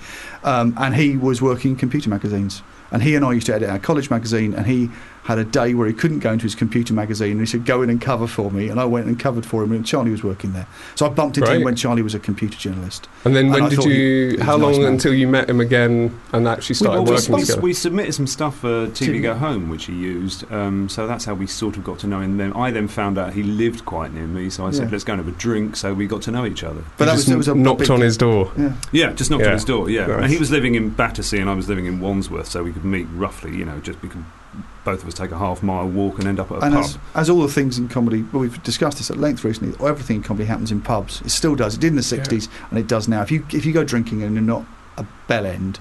[0.43, 2.63] Um, and he was working in computer magazines.
[2.91, 4.53] And he and I used to edit our college magazine.
[4.53, 4.89] And he
[5.25, 7.31] had a day where he couldn't go into his computer magazine.
[7.31, 9.63] And he said, "Go in and cover for me." And I went and covered for
[9.63, 9.71] him.
[9.71, 12.57] And Charlie was working there, so I bumped into him when Charlie was a computer
[12.57, 13.07] journalist.
[13.25, 14.29] and then when I did thought he- you?
[14.31, 14.93] he how a nice long man.
[14.93, 17.61] until you met him again and actually started Well, working we- together?
[17.61, 19.21] we submitted some stuff for TV TV.
[19.21, 20.49] Go Home, which he used.
[20.51, 22.37] Um, so that's how we sort of got to know him.
[22.37, 24.89] Then I then found out he lived quite near me, so I said, Yeah.
[24.91, 26.81] "Let's go and have a drink." So we got to know each other.
[26.97, 28.51] But You that was, just that was a knocked big- on his door.
[28.57, 28.73] Yeah.
[28.91, 29.47] Yeah, just knocked Yeah.
[29.49, 29.89] on his door.
[29.89, 30.21] Yeah, Nice.
[30.23, 32.85] and he was living in Battersea, and I was living in Wandsworth, so we could
[32.85, 33.55] meet roughly.
[33.55, 34.23] You know, just we could
[34.83, 36.83] both of us take a half mile walk and end up at a and pub.
[36.83, 39.73] as, as all the things in comedy, well, we've discussed this at length recently.
[39.85, 41.21] Everything in comedy happens in pubs.
[41.21, 41.75] It still does.
[41.75, 43.21] It did in the '60s, and it does now.
[43.21, 44.65] If you if you go drinking and you're not
[44.97, 45.79] a bell end,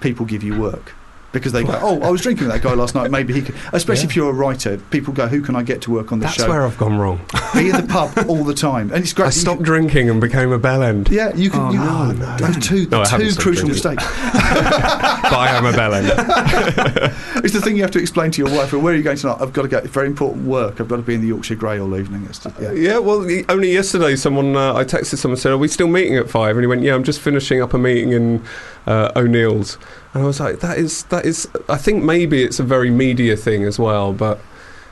[0.00, 0.94] people give you work
[1.32, 3.10] because they go, "Oh, I was drinking with that guy last night.
[3.10, 4.10] Maybe he could." Especially Yeah.
[4.10, 6.30] if you're a writer, people go, "Who can I get to work on the show?
[6.30, 7.20] That's show?" where I've gone wrong.
[7.54, 9.26] Be in the pub all the time, and it's great.
[9.26, 11.08] I stopped can- drinking and became a bell end.
[11.10, 11.60] yeah, you can.
[11.60, 12.36] Oh, you, no, no.
[12.38, 14.04] those two, No, two crucial mistakes.
[14.32, 16.06] but I am a bell end.
[17.44, 18.72] it's the thing you have to explain to your wife.
[18.72, 19.38] Where are you going tonight?
[19.40, 19.80] I've got to go.
[19.82, 20.80] Very important work.
[20.80, 22.28] I've got to be in the Yorkshire Grey all evening.
[22.60, 22.72] Yeah.
[22.72, 26.28] Yeah, well, only yesterday, someone uh, I texted someone said, "Are we still meeting at
[26.28, 26.56] 5?
[26.56, 28.42] And he went, "Yeah, I'm just finishing up a meeting in
[28.86, 29.78] uh, O'Neill's."
[30.14, 33.36] And I was like, "That is that is." I think maybe it's a very media
[33.36, 34.38] thing as well, but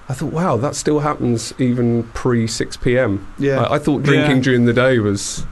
[0.09, 3.27] I thought, wow, that still happens even pre 6 p.m.
[3.39, 3.63] Yeah.
[3.65, 4.43] I, I thought drinking Yeah.
[4.43, 5.45] during the day was.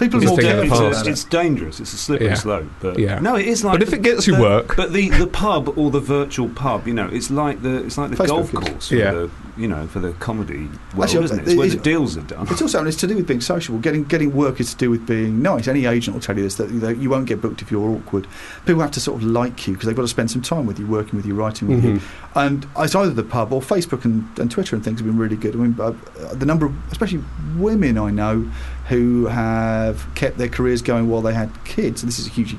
[0.00, 1.06] People are more think careful it's, the about past.
[1.06, 1.10] it.
[1.10, 1.78] it's dangerous.
[1.80, 2.34] It's a slippery Yeah.
[2.34, 2.66] slope.
[2.80, 3.18] But Yeah.
[3.20, 3.74] no, it is like.
[3.74, 6.48] But if the- it gets you the- work- but the, the pub or the virtual
[6.48, 9.12] pub, you know, it's like the it's like the Facebook golf course for Yeah.
[9.12, 11.48] the you know for the comedy world, Actually, isn't it?
[11.48, 12.46] It's where the deals are done.
[12.50, 13.78] It's also and it's to do with being sociable.
[13.78, 15.68] Getting getting work is to do with being nice.
[15.68, 18.26] Any agent will tell you this that, that you won't get booked if you're awkward.
[18.64, 20.78] People have to sort of like you because they've got to spend some time with
[20.78, 21.94] you, working with you, writing with you.
[21.94, 22.00] Mhm.
[22.36, 25.36] And it's either the pub or Facebook and, and Twitter and things have been really
[25.36, 25.54] good.
[25.54, 25.92] I mean, uh,
[26.32, 27.22] the number of, especially
[27.58, 28.46] women I know,
[28.90, 32.02] who have kept their careers going while they had kids.
[32.02, 32.54] And this is a huge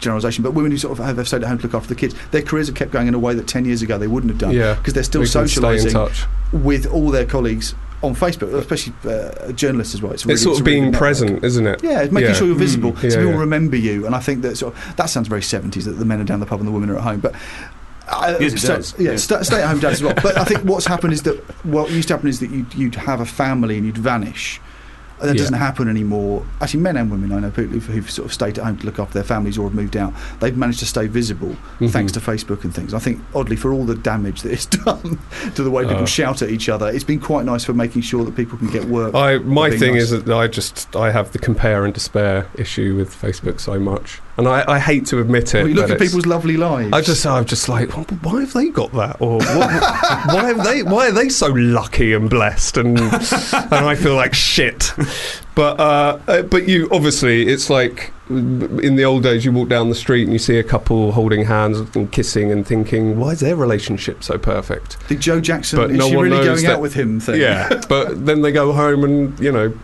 [0.00, 1.94] generalisation, but women who sort of have, have stayed at home to look after the
[1.94, 4.30] kids, their careers have kept going in a way that ten years ago they wouldn't
[4.32, 4.52] have done.
[4.52, 4.74] Yeah.
[4.74, 8.92] because they're still We can stay in socialising with all their colleagues on Facebook, especially
[9.08, 10.10] uh, journalists as well.
[10.12, 10.98] It's, really, It's sort of really being good network.
[11.00, 11.82] present, isn't it?
[11.84, 12.32] Yeah, making Yeah.
[12.32, 13.38] sure you're visible, Mm, so people yeah.
[13.38, 14.06] remember you.
[14.06, 16.40] And I think that sort of, that sounds very seventies that the men are down
[16.40, 17.34] the pub and the women are at home, but.
[18.08, 19.16] Uh, Yes, it stay, does, Yeah, yeah.
[19.16, 20.14] sta- stay at home dads as well.
[20.20, 22.94] But I think what's happened is that what used to happen is that you'd, you'd
[22.96, 24.60] have a family and you'd vanish.
[25.22, 25.42] That Yeah.
[25.42, 26.44] doesn't happen anymore.
[26.60, 28.86] Actually, men and women, I know people who've, who've sort of stayed at home to
[28.86, 30.12] look after their families or have moved out.
[30.40, 31.90] They've managed to stay visible Mhm.
[31.90, 32.92] thanks to Facebook and things.
[32.92, 35.18] I think, oddly, for all the damage that it's done
[35.54, 36.06] to the way people Oh.
[36.06, 38.86] shout at each other, it's been quite nice for making sure that people can get
[38.88, 39.14] work.
[39.14, 40.10] I my thing nice.
[40.10, 44.20] is that I just I have the compare and despair issue with Facebook so much,
[44.38, 45.58] and I, I hate to admit it.
[45.58, 46.92] Well, you look at people's lovely lives.
[46.92, 49.20] I just I'm just like, "Well, why have they got that?
[49.20, 49.44] Or what,
[50.34, 50.82] why have they?
[50.82, 52.76] Why are they so lucky and blessed?
[52.78, 53.12] And and
[53.72, 54.92] I feel like shit.
[55.54, 59.90] But uh, uh, but you obviously it's like in the old days you walk down
[59.90, 63.40] the street and you see a couple holding hands and kissing and thinking, why is
[63.40, 64.96] their relationship so perfect?
[65.08, 67.38] the Joe Jackson, But is no she really going that- out with him thing?
[67.38, 69.74] Yeah, but then they go home and you know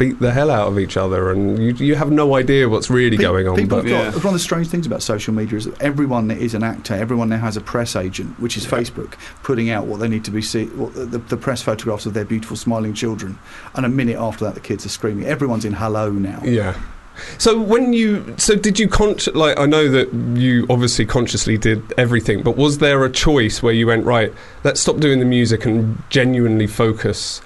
[0.00, 3.16] beat the hell out of each other, and you you have no idea what's really
[3.18, 3.54] Pe- going on.
[3.54, 4.24] People But have got, Yeah.
[4.24, 6.94] one of the strange things about social media is that everyone that is an actor,
[6.94, 9.12] everyone now has a press agent, which is Facebook,
[9.44, 12.24] putting out what they need to be see, what the, the press photographs of their
[12.24, 13.38] beautiful smiling children,
[13.74, 15.26] and a minute after that, the kids are screaming.
[15.26, 16.40] Everyone's in hello now.
[16.42, 16.74] Yeah.
[17.36, 21.82] So when you so did you con- like I know that you obviously consciously did
[21.98, 24.32] everything, but was there a choice where you went right?
[24.64, 27.42] Let's stop doing the music and genuinely focus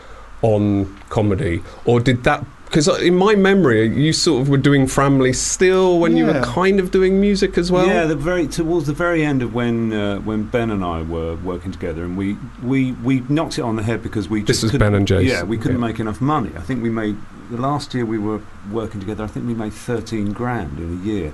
[0.55, 2.45] on comedy, or did that?
[2.67, 6.81] Because in my memory, you sort of were doing Framley still when you were kind
[6.81, 7.87] of doing music as well.
[7.87, 11.37] yeah, the very towards the very end of when uh, when Ben and I were
[11.37, 14.73] working together, and we we, we knocked it on the head because we This just
[14.73, 15.25] was Ben and Jace.
[15.29, 15.87] Yeah, we couldn't Yeah.
[15.87, 16.51] make enough money.
[16.57, 17.17] I think we made
[17.51, 18.41] the last year we were
[18.73, 19.23] working together.
[19.23, 21.33] I think we made thirteen grand in a year,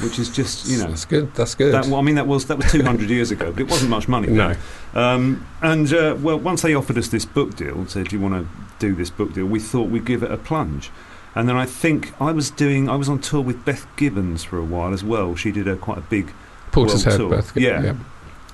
[0.00, 0.88] which is just you know.
[0.88, 1.34] that's good.
[1.34, 1.72] That's good.
[1.72, 4.08] That, well, I mean, that was that was 200 years ago, but it wasn't much
[4.08, 4.28] money.
[4.28, 4.54] no,
[4.94, 8.22] Um, and uh, well, once they offered us this book deal, and said, "Do you
[8.22, 10.90] want to do this book deal?" We thought we'd give it a plunge.
[11.34, 12.88] And then I think I was doing.
[12.88, 15.34] I was on tour with Beth Gibbons for a while as well.
[15.34, 16.32] She did a quite a big
[16.72, 17.16] Portishead.
[17.16, 17.30] Tour.
[17.30, 17.56] Beth.
[17.56, 17.94] Yeah.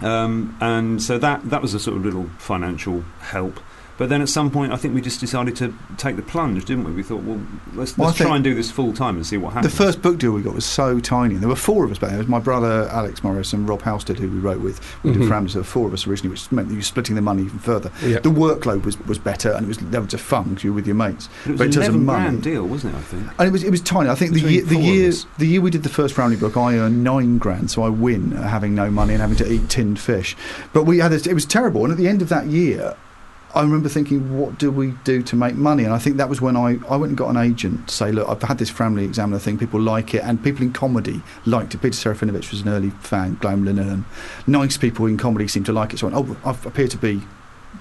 [0.01, 3.59] Um, and so that that was a sort of little financial help.
[3.99, 6.85] But then at some point, I think we just decided to take the plunge, didn't
[6.85, 6.93] we?
[6.93, 7.41] We thought, well,
[7.75, 9.73] let's, Well, let's try and do this full time and see what happens.
[9.73, 11.35] The first book deal we got was so tiny.
[11.35, 12.19] There were four of us back then.
[12.21, 14.81] It was my brother Alex Morris and Rob Halstead, who we wrote with.
[15.03, 15.19] We Mhm.
[15.19, 15.53] did Framley.
[15.53, 17.59] There were four of us originally, which meant that you were splitting the money even
[17.59, 17.91] further.
[18.05, 18.21] Yeah.
[18.21, 20.87] The workload was, was better, and it was levels of fun because you were with
[20.87, 21.29] your mates.
[21.45, 22.99] but it but was an 11 money- grand deal, wasn't it?
[22.99, 23.23] I think.
[23.39, 24.09] And it was it was tiny.
[24.11, 26.77] I think the year, the year the year we did the first Framley book, I
[26.79, 29.99] earned nine grand, so I win uh, having no money and having to eat tinned
[29.99, 30.37] fish.
[30.73, 31.83] But we had this, it was terrible.
[31.83, 32.95] And at the end of that year,
[33.55, 35.85] I remember thinking, what do we do to make money?
[35.85, 38.13] And I think that was when I, I went and got an agent to say,
[38.13, 39.57] look, I've had this Framley Examiner thing.
[39.59, 41.79] People like it, and people in comedy liked it.
[41.81, 43.35] Peter Serafinowicz was an early fan.
[43.41, 44.05] Graham Linehan,
[44.47, 45.99] nice people in comedy seemed to like it.
[45.99, 47.23] So I went, oh, I appear to be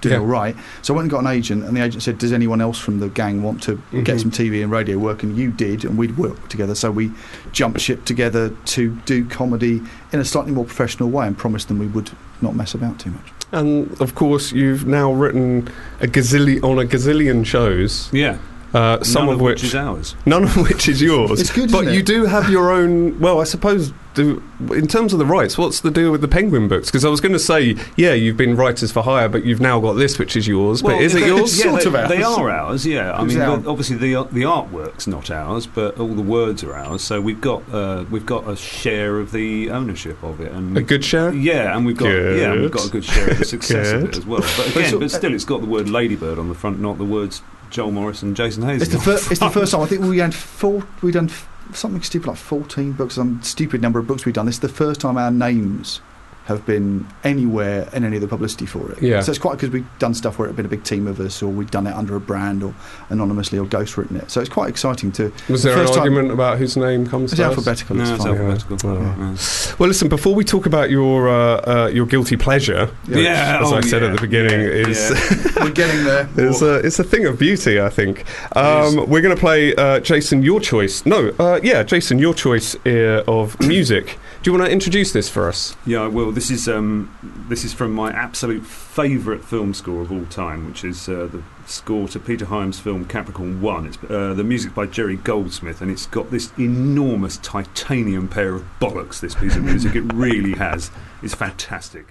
[0.00, 0.20] doing Yeah.
[0.20, 0.56] all right.
[0.82, 3.00] So I went and got an agent, and the agent said, "Does anyone else from
[3.00, 4.20] the gang want to get Mhm.
[4.20, 6.74] some TV and radio work?" And you did, and we'd work together.
[6.76, 7.10] So we
[7.52, 11.78] jumped ship together to do comedy in a slightly more professional way, and promised them
[11.78, 12.10] we would
[12.40, 13.32] not mess about too much.
[13.52, 15.68] And of course, you've now written
[16.00, 18.10] a gazillion on a gazillion shows.
[18.12, 18.38] Yeah.
[18.74, 20.14] Uh, some None of, of which, which is ours.
[20.26, 21.40] none of which is yours.
[21.40, 23.18] It's good, but isn't you do have your own.
[23.18, 23.92] Well, I suppose.
[24.18, 24.42] Do,
[24.74, 26.88] in terms of the rights, what's the deal with the Penguin books?
[26.88, 29.78] Because I was going to say, yeah, you've been writers for hire, but you've now
[29.80, 30.82] got this, which is yours.
[30.82, 31.56] but is it yours?
[31.64, 32.08] Yeah, Sort they, of ours.
[32.10, 32.84] They are ours.
[32.86, 36.22] Yeah, I Who's mean, our- but obviously the the artwork's not ours, but all the
[36.22, 37.02] words are ours.
[37.02, 40.82] So we've got uh, we've got a share of the ownership of it, and A
[40.82, 41.32] good share.
[41.32, 44.04] yeah, and we've got yeah, and we've got a good share of the success of
[44.04, 44.40] it as well.
[44.40, 46.98] But But again, so- but still, it's got the word Ladybird on the front, not
[46.98, 47.40] the words
[47.70, 48.82] Joel Morris and Jason Hazeley.
[48.86, 50.86] It's the, fir- it's the first time I think we had four.
[51.02, 53.14] We done f- something stupid like fourteen books.
[53.14, 54.46] Some stupid number of books we've done.
[54.46, 56.00] This is the first time our names
[56.48, 59.02] have been anywhere in any of the publicity for it.
[59.02, 59.20] Yeah.
[59.20, 61.42] So it's quite because we've done stuff where it's been a big team of us,
[61.42, 62.74] or we've done it under a brand, or
[63.10, 64.30] anonymously, or ghostwritten it.
[64.30, 65.30] So it's quite exciting to.
[65.48, 67.50] Was there an First time- argument about whose name comes It's first?
[67.58, 67.96] alphabetical.
[67.96, 68.32] no, it's it's fine.
[68.36, 68.94] alphabetical.
[68.94, 69.16] Yeah.
[69.32, 69.74] Yeah.
[69.78, 70.08] Well, listen.
[70.08, 73.80] Before we talk about your uh, uh, your guilty pleasure, which, Yeah, as oh, I
[73.82, 75.52] said yeah, at the beginning, yeah, is yeah.
[75.64, 76.28] We're getting there.
[76.36, 78.24] It's a, it's a thing of beauty, I think.
[78.56, 81.04] Um, we're going to play uh, Jason, your choice.
[81.04, 84.18] No, uh, yeah, Jason, your choice uh, of music.
[84.48, 85.76] Do you want to introduce this for us?
[85.84, 87.14] Yeah, well, this is um,
[87.50, 91.42] this is from my absolute favourite film score of all time, which is uh, the
[91.66, 93.84] score to Peter Hyams' film Capricorn One.
[93.84, 98.64] It's uh, the music by Jerry Goldsmith, and it's got this enormous titanium pair of
[98.80, 99.20] bollocks.
[99.20, 100.90] This piece of music, it really has.
[101.22, 102.06] It's fantastic.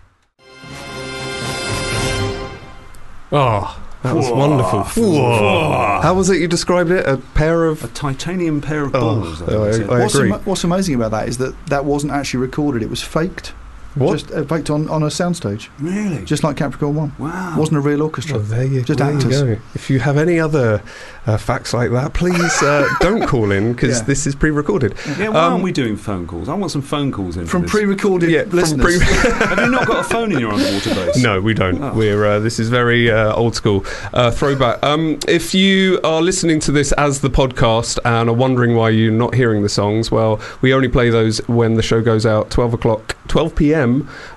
[3.32, 4.36] Oh, that was Whoa.
[4.38, 4.84] wonderful.
[4.84, 6.00] Whoa.
[6.02, 7.06] How was it you described it?
[7.08, 9.42] A pair of A titanium pair of Oh, balls.
[9.42, 9.88] I I- I said.
[9.90, 10.30] What's, agree.
[10.32, 13.54] ama- what's amazing about that is that that wasn't actually recorded; it was faked.
[14.00, 14.20] What?
[14.20, 16.24] Just uh, faked on, on a soundstage, really?
[16.26, 17.16] just like Capricorn One.
[17.18, 17.56] wow.
[17.58, 18.38] Wasn't a real orchestra.
[18.38, 19.62] Oh, there you, Just there you go.
[19.74, 20.82] If you have any other
[21.26, 24.04] uh, facts like that, please uh, don't call in because Yeah.
[24.06, 24.96] this is pre-recorded.
[25.18, 26.50] yeah, why um, aren't we doing phone calls?
[26.50, 27.72] I want some phone calls in From this.
[27.72, 28.98] pre-recorded Yeah, from listeners.
[29.00, 29.00] pre-
[29.48, 31.22] Have you not got a phone in your underwater base?
[31.22, 31.82] No, we don't.
[31.82, 31.94] Oh.
[31.94, 34.84] We're uh, this is very uh, old school uh, throwback.
[34.84, 39.12] Um, if you are listening to this as the podcast and are wondering why you're
[39.12, 42.74] not hearing the songs, well, we only play those when the show goes out, twelve
[42.74, 43.87] o'clock, twelve p.m.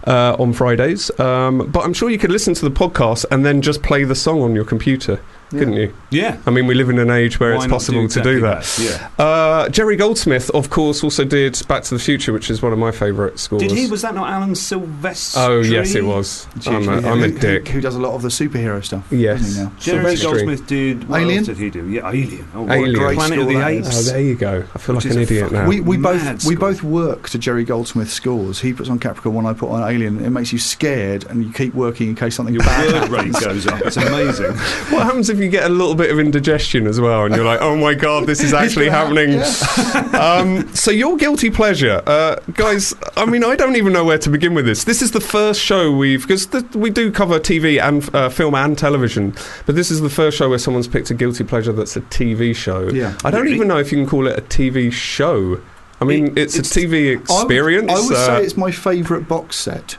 [0.06, 1.10] Uh, on Fridays.
[1.18, 4.14] Um, but I'm sure you could listen to the podcast and then just play the
[4.14, 5.20] song on your computer,
[5.50, 5.94] couldn't you?
[6.10, 6.38] Yeah.
[6.46, 8.46] I mean, we live in an age where Why it's not possible exactly to do
[8.46, 8.78] that.
[9.18, 9.24] Yeah.
[9.24, 12.78] Uh, Jerry Goldsmith, of course, also did Back to the Future, which is one of
[12.78, 13.62] my favourite scores.
[13.62, 13.86] Did he?
[13.88, 15.34] Was that not Alan Silvestri?
[15.36, 16.46] oh yes, it was.
[16.66, 17.68] I'm a, usually I'm a him who- dick.
[17.68, 19.06] Who, does a lot of the superhero stuff?
[19.10, 19.40] Yes.
[19.40, 19.72] doesn't he now?
[19.78, 20.22] Jerry Silvestri.
[20.22, 21.08] Goldsmith did.
[21.08, 21.38] What Alien?
[21.38, 21.88] else did he do?
[21.88, 22.48] Yeah, Alien.
[22.54, 22.94] Oh, Alien.
[22.94, 24.08] great Great Planet of the that is.
[24.08, 24.64] Oh, there you go.
[24.74, 25.68] I feel Which like an idiot fucking- now.
[25.68, 28.60] We, we both Mad we both work to Jerry Goldsmith's scores.
[28.60, 30.24] He puts on Capricorn One, I put on Alien.
[30.24, 33.32] It makes you scared, and you keep working in case something Your bad word rate
[33.40, 33.80] goes up.
[33.82, 34.52] It's amazing.
[34.90, 37.60] what happens if you get a little bit of indigestion as well, and you're like,
[37.60, 39.40] "Oh my god, this is actually happening"?
[40.14, 42.94] um, so your guilty pleasure, uh, guys.
[43.16, 44.84] I mean, I don't even know where to begin with this.
[44.84, 48.54] This is the first show we've because th- we do cover TV and uh, film
[48.54, 49.34] and television,
[49.66, 52.54] but this is the first show where someone's picked a guilty pleasure that's a TV
[52.54, 52.88] show.
[52.90, 53.16] Yeah.
[53.24, 53.56] I don't Really?
[53.56, 55.60] even know if you can call it a TV show.
[56.00, 57.90] I mean, It- it's, it's- a TV I would- experience.
[57.92, 59.96] I would, uh, say it's my favourite box set.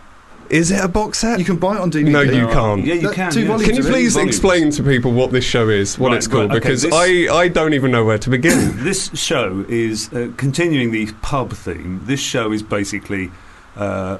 [0.51, 1.39] Is it a box set?
[1.39, 2.11] You can buy it on DVD.
[2.11, 2.85] No, you can't.
[2.85, 3.31] Yeah, you That- can.
[3.31, 3.47] two yeah.
[3.47, 4.35] volumes Can you of please Volumes.
[4.35, 6.49] explain to people what this show is, what Right, it's called?
[6.49, 8.77] right, okay, because this- I, I don't even know where to begin.
[8.83, 12.01] This show is uh, continuing the pub theme.
[12.05, 13.31] This show is basically
[13.77, 14.17] uh,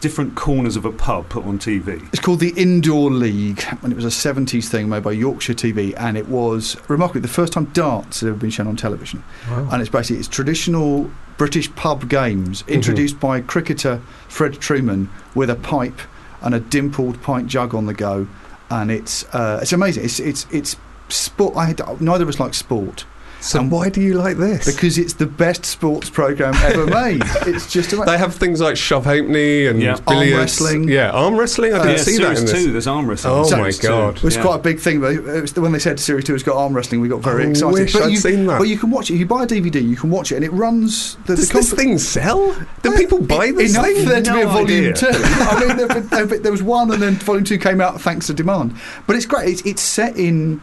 [0.00, 2.02] different corners of a pub put on TV.
[2.12, 5.94] It's called the Indoor League, and it was a 70s thing made by Yorkshire TV,
[5.96, 9.22] and it was remarkably the first time darts had ever been shown on television.
[9.48, 15.56] And it's basically it's traditional British pub games introduced by cricketer Fred Trueman with a
[15.56, 16.00] pipe
[16.40, 18.26] and a dimpled pint jug on the go,
[18.70, 20.04] and it's uh, it's amazing.
[20.04, 20.76] It's it's it's
[21.08, 21.56] sport.
[21.56, 23.04] I had, neither of us like sport.
[23.42, 24.64] So And why do you like this?
[24.72, 27.22] because it's the best sports program ever made.
[27.46, 28.06] It's just amazing.
[28.06, 29.98] they have things like shove halfpenny and Yeah.
[30.06, 30.88] Arm wrestling.
[30.88, 31.74] Yeah, arm wrestling.
[31.74, 32.64] I didn't yeah, see that series in this.
[32.64, 32.72] two.
[32.72, 33.34] There's arm wrestling.
[33.34, 33.88] Oh Series my two.
[33.88, 34.16] God.
[34.18, 34.42] It was Yeah.
[34.42, 36.72] quite a big thing, but it was, when they said Series 2 has got arm
[36.72, 37.72] wrestling, we got very I excited.
[37.72, 38.58] wish but I'd you, seen that.
[38.60, 39.14] But you can watch it.
[39.14, 41.16] If you buy a DVD, you can watch it, and it runs.
[41.26, 42.54] The, Does the this thing sell?
[42.82, 44.04] Do people buy this Enough thing?
[44.04, 44.92] for there to be a No volume idea.
[44.94, 45.08] two.
[45.10, 48.34] I mean, there, there, there was one, and then volume two came out thanks to
[48.34, 48.76] demand.
[49.08, 49.48] But it's great.
[49.50, 50.60] It's, it's set in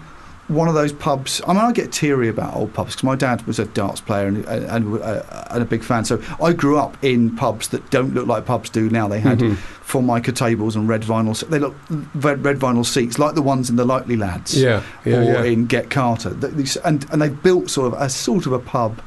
[0.50, 1.42] one of those pubs.
[1.48, 4.28] I mean, I get teary about old pubs because my dad was a darts player
[4.28, 6.04] and, and, uh, and a big fan.
[6.06, 9.08] So I grew up in pubs that don't look like pubs do now.
[9.08, 9.56] They had Mhm.
[9.56, 11.40] formica tables and red vinyl.
[11.50, 11.76] They look
[12.16, 15.44] red, red vinyl seats like the ones in the Likely Lads Yeah, yeah, or yeah.
[15.44, 16.36] in Get Carter.
[16.84, 19.00] And and they've built sort of a sort of a pub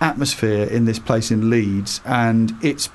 [0.00, 2.88] atmosphere in this place in Leeds, and it's.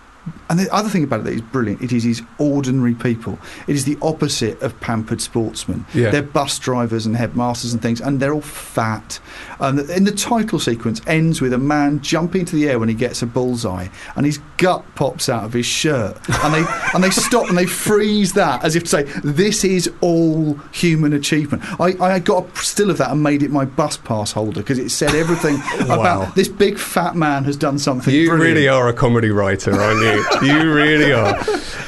[0.49, 3.37] And the other thing about it that is brilliant, it is these ordinary people.
[3.67, 5.85] It is the opposite of pampered sportsmen.
[5.93, 6.11] Yeah.
[6.11, 9.19] They're bus drivers and headmasters and things, and they're all fat.
[9.59, 12.95] And in the title sequence ends with a man jumping into the air when he
[12.95, 17.09] gets a bullseye, and his gut pops out of his shirt, and they and they
[17.09, 21.95] stop and they freeze that as if to say, "This is all human achievement." I,
[21.99, 24.89] I got a still of that and made it my bus pass holder because it
[24.89, 25.57] said everything
[25.87, 25.99] Wow.
[25.99, 28.13] about this big fat man has done something.
[28.13, 28.55] You brilliant.
[28.55, 30.12] really are a comedy writer, aren't you?
[30.41, 31.35] You really are.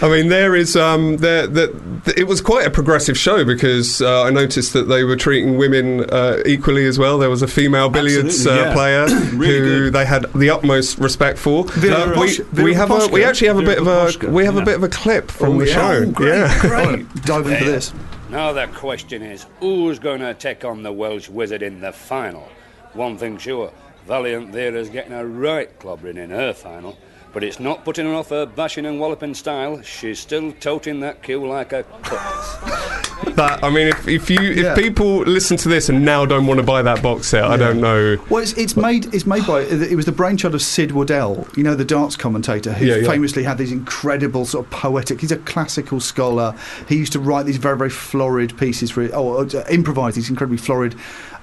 [0.01, 4.23] I mean, there is um, there that it was quite a progressive show because uh,
[4.23, 7.17] I noticed that they were treating women uh, equally as well.
[7.17, 8.73] There was a female billiards uh, yeah.
[8.73, 9.93] player Really who good.
[9.93, 11.65] they had the utmost respect for.
[11.65, 14.05] Vera Uh, Posh- we, Vera we have a we actually have a bit of a
[14.05, 15.73] Poshka, we have a bit of a clip from Oh, the yeah?
[15.73, 16.03] show.
[16.07, 16.59] Oh, great, yeah.
[16.61, 17.13] Great.
[17.23, 17.93] Dive into this.
[18.29, 22.47] Now the question is, who's going to take on the Welsh Wizard in the final?
[22.93, 23.71] One thing sure,
[24.07, 26.97] Valiant there is getting a right clobbering in her final,
[27.35, 29.81] but it's not putting her off her bashing and walloping style.
[29.81, 33.01] She's still toting that cue like a cutlass.
[33.35, 34.71] That I mean, if, if you Yeah.
[34.71, 37.57] if people listen to this and now don't want to buy that box set, I
[37.57, 38.17] don't know.
[38.29, 41.63] Well, it's, it's made it's made by it was the brainchild of Sid Waddell, you
[41.63, 43.07] know, the darts commentator who Yeah, yeah.
[43.09, 45.19] famously had these incredible sort of poetic.
[45.21, 46.55] He's a classical scholar.
[46.87, 50.57] He used to write these very very florid pieces for or uh, improvise these incredibly
[50.57, 50.95] florid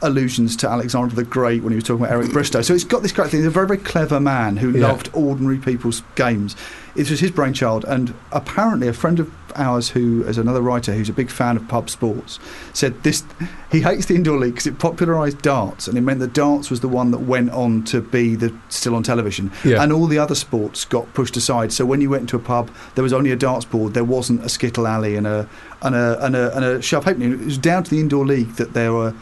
[0.02, 2.62] allusions to Alexander the Great when he was talking about Eric Bristow.
[2.62, 3.40] So it's got this great thing.
[3.40, 4.88] He's a very very clever man who Yeah.
[4.88, 6.54] loved ordinary people's games.
[6.94, 11.08] It was his brainchild, and apparently a friend of ours who is another writer who's
[11.10, 12.38] a big fan of pub sports
[12.72, 13.22] said this
[13.70, 16.80] he hates the indoor league because it popularised darts and it meant that darts was
[16.80, 19.82] the one that went on to be the still on television Yeah.
[19.82, 22.70] and all the other sports got pushed aside so when you went into a pub
[22.94, 25.46] there was only a darts board there wasn't a skittle alley and a
[25.82, 28.54] and a and a, and a shove halfpenny it was down to the indoor league
[28.54, 29.12] that there were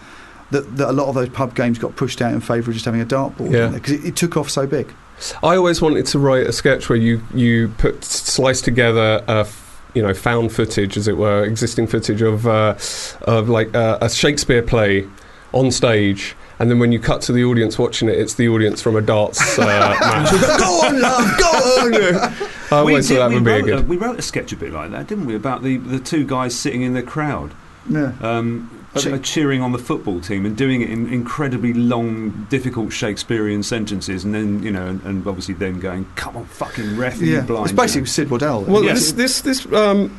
[0.52, 2.84] that, that a lot of those pub games got pushed out in favour of just
[2.84, 3.66] having a dartboard Yeah.
[3.70, 4.94] because it, it took off so big
[5.42, 9.82] I always wanted to write a sketch where you you put slice together a f-
[9.94, 12.74] you know found footage, as it were, existing footage of uh,
[13.22, 15.06] of like uh, a Shakespeare play
[15.52, 16.36] on stage.
[16.58, 19.00] And then when you cut to the audience watching it, it's the audience from a
[19.00, 20.30] darts uh, match.
[20.58, 21.94] go on, love, go on.
[22.70, 23.78] I always thought did- that would be a good.
[23.78, 25.34] a, we wrote a sketch a bit like that, didn't we?
[25.34, 27.54] About the, the two guys sitting in the crowd,
[27.88, 32.46] yeah um, I ch- cheering on the football team and doing it in incredibly long,
[32.50, 36.96] difficult Shakespearean sentences, and then you know, and, and obviously them going, "Come on, fucking
[36.96, 38.10] ref, are you yeah blind?" it's basically you know?
[38.10, 38.94] Sid Waddell Well, Yeah.
[38.94, 40.10] this this this um,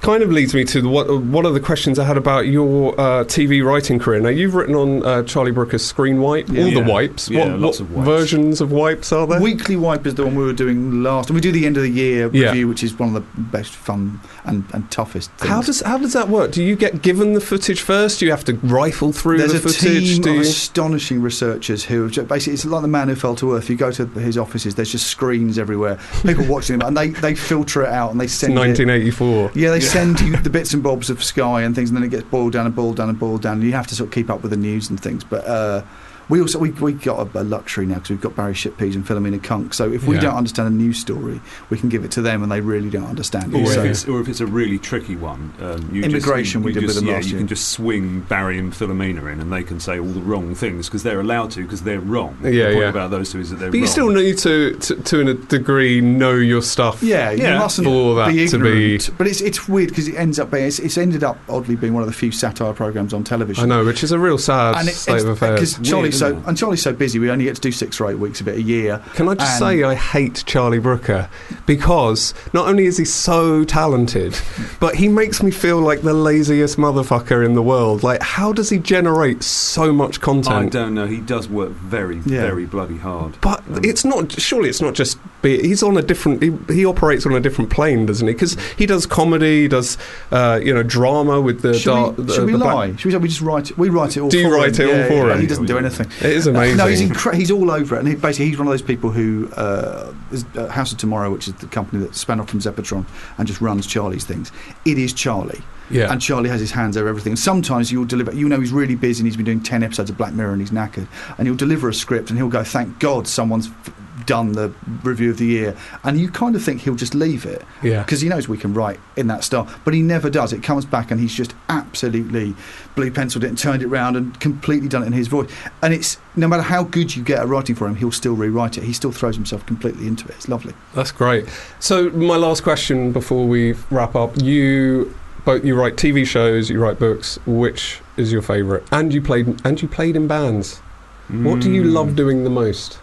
[0.00, 2.98] kind of leads me to the, what one of the questions I had about your
[3.00, 4.20] uh, TV writing career.
[4.20, 6.64] Now you've written on uh, Charlie Brooker's Screenwipe, Yeah.
[6.64, 7.28] all the wipes.
[7.30, 8.06] Yeah, what lots what of wipes.
[8.06, 9.40] versions of wipes are there?
[9.40, 11.82] Weekly Wipe is the one we were doing last, and we do the end of
[11.82, 12.48] the year Yeah.
[12.48, 15.30] review, which is one of the best fun and, and toughest.
[15.32, 15.50] Things.
[15.50, 16.52] How does how does that work?
[16.52, 18.20] Do you get given the footage first?
[18.20, 20.14] Do you have to rifle through There's the a footage?
[20.14, 20.40] team Do of you?
[20.42, 23.68] astonishing researchers who have ju- basically it's like the man who fell to earth.
[23.70, 27.34] You go to his offices, there's just screens everywhere, people watching them, and they, they
[27.34, 28.58] filter it out and they It's send it.
[28.58, 29.52] 1984.
[29.54, 32.10] Yeah, they send you the bits and bobs of Sky and things, and then it
[32.10, 33.54] gets boiled down and boiled down and boiled down.
[33.54, 35.24] And you have to sort of keep up with the news and things.
[35.24, 35.82] But uh,
[36.28, 39.06] we also we we got a, a luxury now because we've got Barry Shitpeas and
[39.06, 39.74] Philomena Cunk.
[39.74, 40.22] So if we Yeah.
[40.22, 43.06] don't understand a news story, we can give it to them, and they really don't
[43.06, 43.58] understand it.
[43.60, 43.66] Yeah.
[43.72, 46.70] So if it's, or if it's a really tricky one, um, you Immigration just, we
[46.72, 49.40] you did with just, them yeah, last you can just swing Barry and Philomena in,
[49.40, 52.36] and they can say all the wrong things because they're allowed to because they're wrong.
[52.42, 52.88] Yeah, the point yeah.
[52.90, 56.00] about those two is that they're But you still need to, to, to a degree,
[56.00, 57.02] know your stuff.
[57.02, 57.58] Yeah, you Yeah.
[57.58, 60.64] mustn't For that be to be- But it's it's weird because it ends up being
[60.66, 63.64] it's, it's ended up oddly being one of the few satire programs on television.
[63.64, 65.74] I know, which is a real sad And it, state of affairs.
[65.74, 68.10] because Charlie's so isn't and Charlie's so busy, we only get to do six or
[68.10, 69.02] eight weeks of it a year.
[69.14, 71.28] Can I just say I hate Charlie Brooker
[71.66, 74.36] because not only is he so talented,
[74.80, 78.02] but he makes me feel like the laziest motherfucker in the world.
[78.02, 80.54] Like, how does he generate so much content?
[80.56, 81.06] I don't know.
[81.06, 82.42] He does work very, Yeah.
[82.42, 83.36] very bloody hard.
[83.40, 84.32] But Um, it's not.
[84.40, 85.18] Surely it's not just.
[85.42, 86.42] Be, he's on a different.
[86.42, 88.32] He, he operates on a different plane, doesn't he?
[88.32, 89.96] Because he does comedy, he does
[90.32, 92.16] uh, you know drama with the should dark.
[92.18, 92.96] we, the- should we the black- lie?
[92.96, 93.78] Should we, say we just write it?
[93.78, 94.28] We write it all.
[94.30, 94.88] Do you write him.
[94.88, 95.40] it all Yeah, for yeah, him?
[95.40, 96.07] He doesn't do anything.
[96.20, 96.76] It is amazing.
[96.76, 99.10] No, he's incre- he's all over it, and he, basically he's one of those people
[99.10, 102.60] who uh, is, uh, House of Tomorrow, which is the company that spun off from
[102.60, 103.06] Zeppotron
[103.38, 104.52] and just runs Charlie's things.
[104.84, 105.62] It is Charlie.
[105.90, 106.12] Yeah.
[106.12, 107.32] And Charlie has his hands over everything.
[107.32, 110.10] And sometimes you'll deliver, you know, he's really busy and he's been doing 10 episodes
[110.10, 111.08] of Black Mirror and he's knackered.
[111.38, 113.94] And he'll deliver a script and he'll go, thank God someone's f-
[114.28, 114.72] done the
[115.02, 115.74] review of the year.
[116.04, 117.62] And you kind of think he'll just leave it.
[117.82, 118.02] Yeah.
[118.04, 119.66] Because he knows we can write in that style.
[119.84, 120.52] But he never does.
[120.52, 122.54] It comes back and he's just absolutely
[122.94, 125.50] blue penciled it and turned it round and completely done it in his voice.
[125.82, 128.76] And it's, no matter how good you get at writing for him, he'll still rewrite
[128.76, 128.84] it.
[128.84, 130.34] He still throws himself completely into it.
[130.36, 130.74] It's lovely.
[130.94, 131.46] That's great.
[131.80, 135.14] So my last question before we wrap up: you
[135.46, 137.38] both you write TV shows, you write books.
[137.46, 138.84] Which is your favourite?
[138.92, 140.80] And you played and you played in bands.
[141.28, 141.92] What do you Mm.
[141.92, 142.98] love doing the most?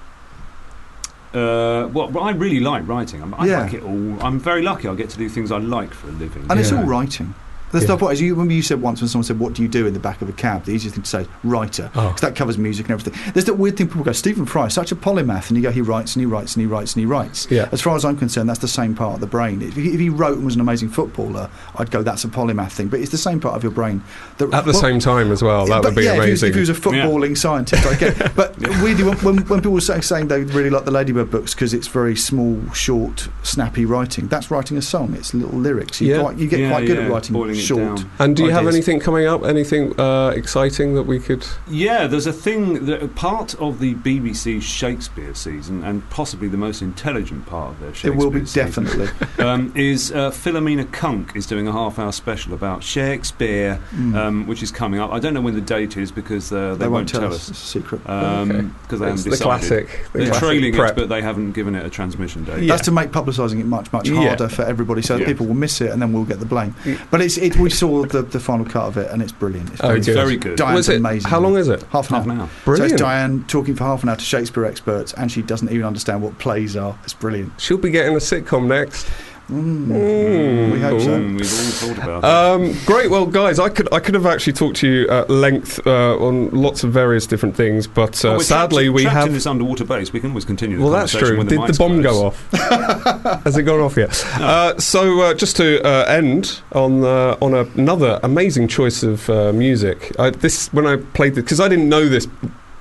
[1.35, 3.21] Uh, well, well, I really like writing.
[3.21, 3.61] I'm, I Yeah.
[3.63, 4.17] like it all.
[4.21, 4.87] I'm very lucky.
[4.87, 6.45] I get to do things I like for a living.
[6.49, 7.33] And it's all writing.
[7.79, 7.87] The Yeah.
[7.91, 8.01] point.
[8.01, 9.93] what is you remember you said once when someone said, What do you do in
[9.93, 10.65] the back of a cab?
[10.65, 11.89] The easiest thing to say is writer.
[11.95, 12.07] Oh.
[12.07, 13.33] Because that covers music and everything.
[13.33, 15.81] There's that weird thing people go, Stephen Fry, such a polymath, and you go, he
[15.81, 17.47] writes and he writes and he writes and he writes.
[17.49, 17.69] Yeah.
[17.71, 19.61] As far as I'm concerned, that's the same part of the brain.
[19.61, 22.71] If he, if he wrote and was an amazing footballer, I'd go, that's a polymath
[22.71, 22.87] thing.
[22.87, 24.01] But it's the same part of your brain.
[24.37, 25.65] That, At the well, same time as well.
[25.65, 26.49] That but would be yeah, if he, was, amazing.
[26.49, 28.19] if he was a footballing scientist, I get.
[28.19, 28.35] it.
[28.35, 31.73] But weirdly, when, when, when people were saying they really like the Ladybird books because
[31.73, 35.13] it's very small, short, snappy writing, that's writing a song.
[35.15, 36.01] It's little lyrics.
[36.01, 36.21] You, Yeah.
[36.21, 37.97] quite, you get Yeah, quite good yeah, at writing boiling it short.
[37.97, 38.11] down.
[38.19, 39.43] and do you have anything coming up?
[39.43, 41.45] Anything uh, exciting that we could?
[41.69, 46.81] Yeah, there's a thing that part of the BBC Shakespeare season, and possibly the most
[46.81, 49.09] intelligent part of their Shakespeare It will be season, definitely.
[49.45, 54.15] um, is uh, Philomena Cunk is doing a half-hour special about Shakespeare, Mm.
[54.15, 55.11] um, which is coming up.
[55.11, 57.49] I don't know when the date is because uh, they, they, won't tell us.
[57.49, 58.01] It's a secret.
[58.03, 58.61] because Okay.
[58.61, 59.43] they It's haven't the decided.
[59.43, 59.87] classic.
[60.11, 60.91] the They're classic trailing prep.
[60.91, 62.63] it, but they haven't given it a transmission date.
[62.63, 62.73] Yeah.
[62.73, 64.27] That's to make publicising it much, much Yeah.
[64.27, 65.25] harder for everybody, so Yeah.
[65.25, 66.75] people will miss it, and then we'll get the blame.
[66.85, 66.97] Yeah.
[67.11, 69.69] But it's it, we saw the, the final cut of it, and it's brilliant.
[69.71, 70.05] It's Oh, brilliant.
[70.05, 70.15] good.
[70.15, 70.57] very good.
[70.57, 71.29] Diane's amazing.
[71.29, 71.81] How long is it?
[71.91, 72.33] Half an Half hour.
[72.33, 72.49] an hour.
[72.77, 75.85] So it's Diane talking for half an hour to Shakespeare experts, and she doesn't even
[75.85, 76.97] understand what plays are.
[77.03, 77.59] It's brilliant.
[77.59, 79.07] She'll be getting a sitcom next.
[79.49, 79.85] Mm.
[79.85, 80.71] Mm.
[80.71, 81.19] We hope so.
[81.19, 82.71] We've all thought about it.
[82.73, 83.11] Um, great.
[83.11, 86.49] Well, guys, I could I could have actually talked to you at length uh, on
[86.49, 89.27] lots of various different things, but uh, we're sadly trapped, we trapped have.
[89.27, 90.11] in this underwater base.
[90.11, 90.77] We can always continue.
[90.77, 91.37] The well, that's true.
[91.37, 92.15] When Did the, the bomb close.
[92.15, 93.43] go off?
[93.43, 94.25] Has it gone off yet?
[94.35, 99.29] Uh, so, uh, just to uh, end on uh, on a, another amazing choice of
[99.29, 100.11] uh, music.
[100.17, 102.27] I, this when I played this because I didn't know this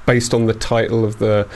[0.06, 1.46] based on the title of the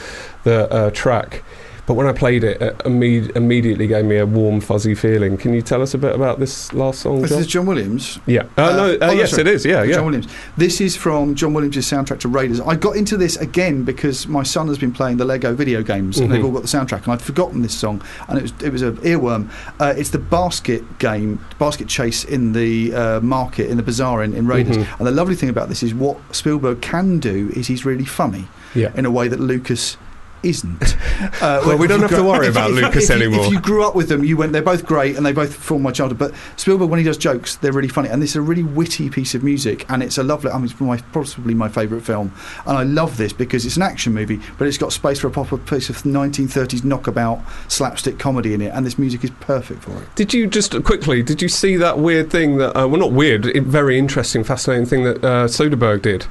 [0.44, 1.44] the uh, track.
[1.88, 5.38] But when I played it, it imme- immediately gave me a warm, fuzzy feeling.
[5.38, 7.40] Can you tell us a bit about this last song, This John?
[7.40, 8.18] is John Williams.
[8.26, 8.42] Yeah.
[8.58, 8.92] Uh, Uh, no.
[8.92, 9.40] Uh, oh, yes, sorry.
[9.40, 9.64] it is.
[9.64, 9.86] Yeah.
[9.86, 10.28] John Williams.
[10.58, 12.60] This is from John Williams' soundtrack to Raiders.
[12.60, 16.18] I got into this again because my son has been playing the Lego video games,
[16.18, 16.44] and they've Mhm.
[16.44, 18.98] all got the soundtrack, and I'd forgotten this song, and it was it was an
[18.98, 19.48] earworm.
[19.80, 24.34] Uh, it's the basket game, basket chase in the uh, market in the bazaar in,
[24.34, 24.76] in Raiders.
[24.76, 24.86] Mhm.
[24.98, 28.46] And the lovely thing about this is what Spielberg can do is he's really funny
[28.74, 28.90] Yeah.
[28.94, 29.96] in a way that Lucas.
[30.42, 30.96] Isn't.
[31.40, 33.46] Uh, Well, we don't have to worry if- about if- Lucas if anymore.
[33.46, 34.52] If you grew up with them, you went.
[34.52, 36.18] They're both great, and they both form my childhood.
[36.18, 39.10] But Spielberg, when he does jokes, they're really funny, and this is a really witty
[39.10, 40.50] piece of music, and it's a lovely.
[40.52, 42.32] I mean, it's my, possibly my favourite film,
[42.66, 45.30] and I love this because it's an action movie, but it's got space for a
[45.30, 49.96] proper piece of 1930s knockabout slapstick comedy in it, and this music is perfect for
[50.00, 50.14] it.
[50.14, 51.20] Did you just quickly?
[51.22, 52.76] Did you see that weird thing that?
[52.78, 53.44] Uh, well, not weird.
[53.66, 56.22] Very interesting, fascinating thing that uh, Soderbergh did,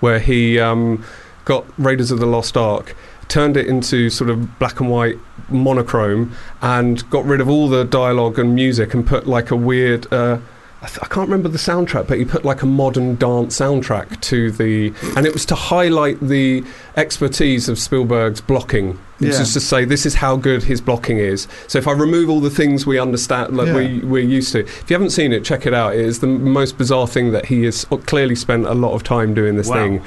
[0.00, 1.02] where he um,
[1.46, 2.94] got Raiders of the Lost Ark,
[3.28, 5.18] turned it into sort of black and white
[5.48, 10.12] monochrome, and got rid of all the dialogue and music, and put like a weird.
[10.12, 10.38] Uh,
[10.84, 14.20] I, th- I can't remember the soundtrack, but he put like a modern dance soundtrack
[14.22, 16.62] to the, and it was to highlight the
[16.96, 18.98] expertise of Spielberg's blocking.
[19.18, 19.42] Which Yeah.
[19.42, 21.46] is to say, this is how good his blocking is.
[21.68, 23.76] So if I remove all the things we understand, like Yeah.
[23.76, 25.94] we we're used to, if you haven't seen it, check it out.
[25.94, 29.32] It is the most bizarre thing that he has clearly spent a lot of time
[29.32, 29.76] doing this Wow.
[29.76, 30.02] thing,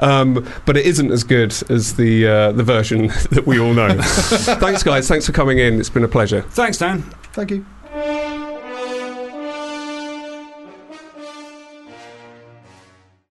[0.00, 3.96] um, but it isn't as good as the uh, the version that we all know.
[4.02, 5.08] Thanks, guys.
[5.08, 5.80] Thanks for coming in.
[5.80, 6.42] It's been a pleasure.
[6.50, 7.02] Thanks, Dan.
[7.32, 7.64] Thank you.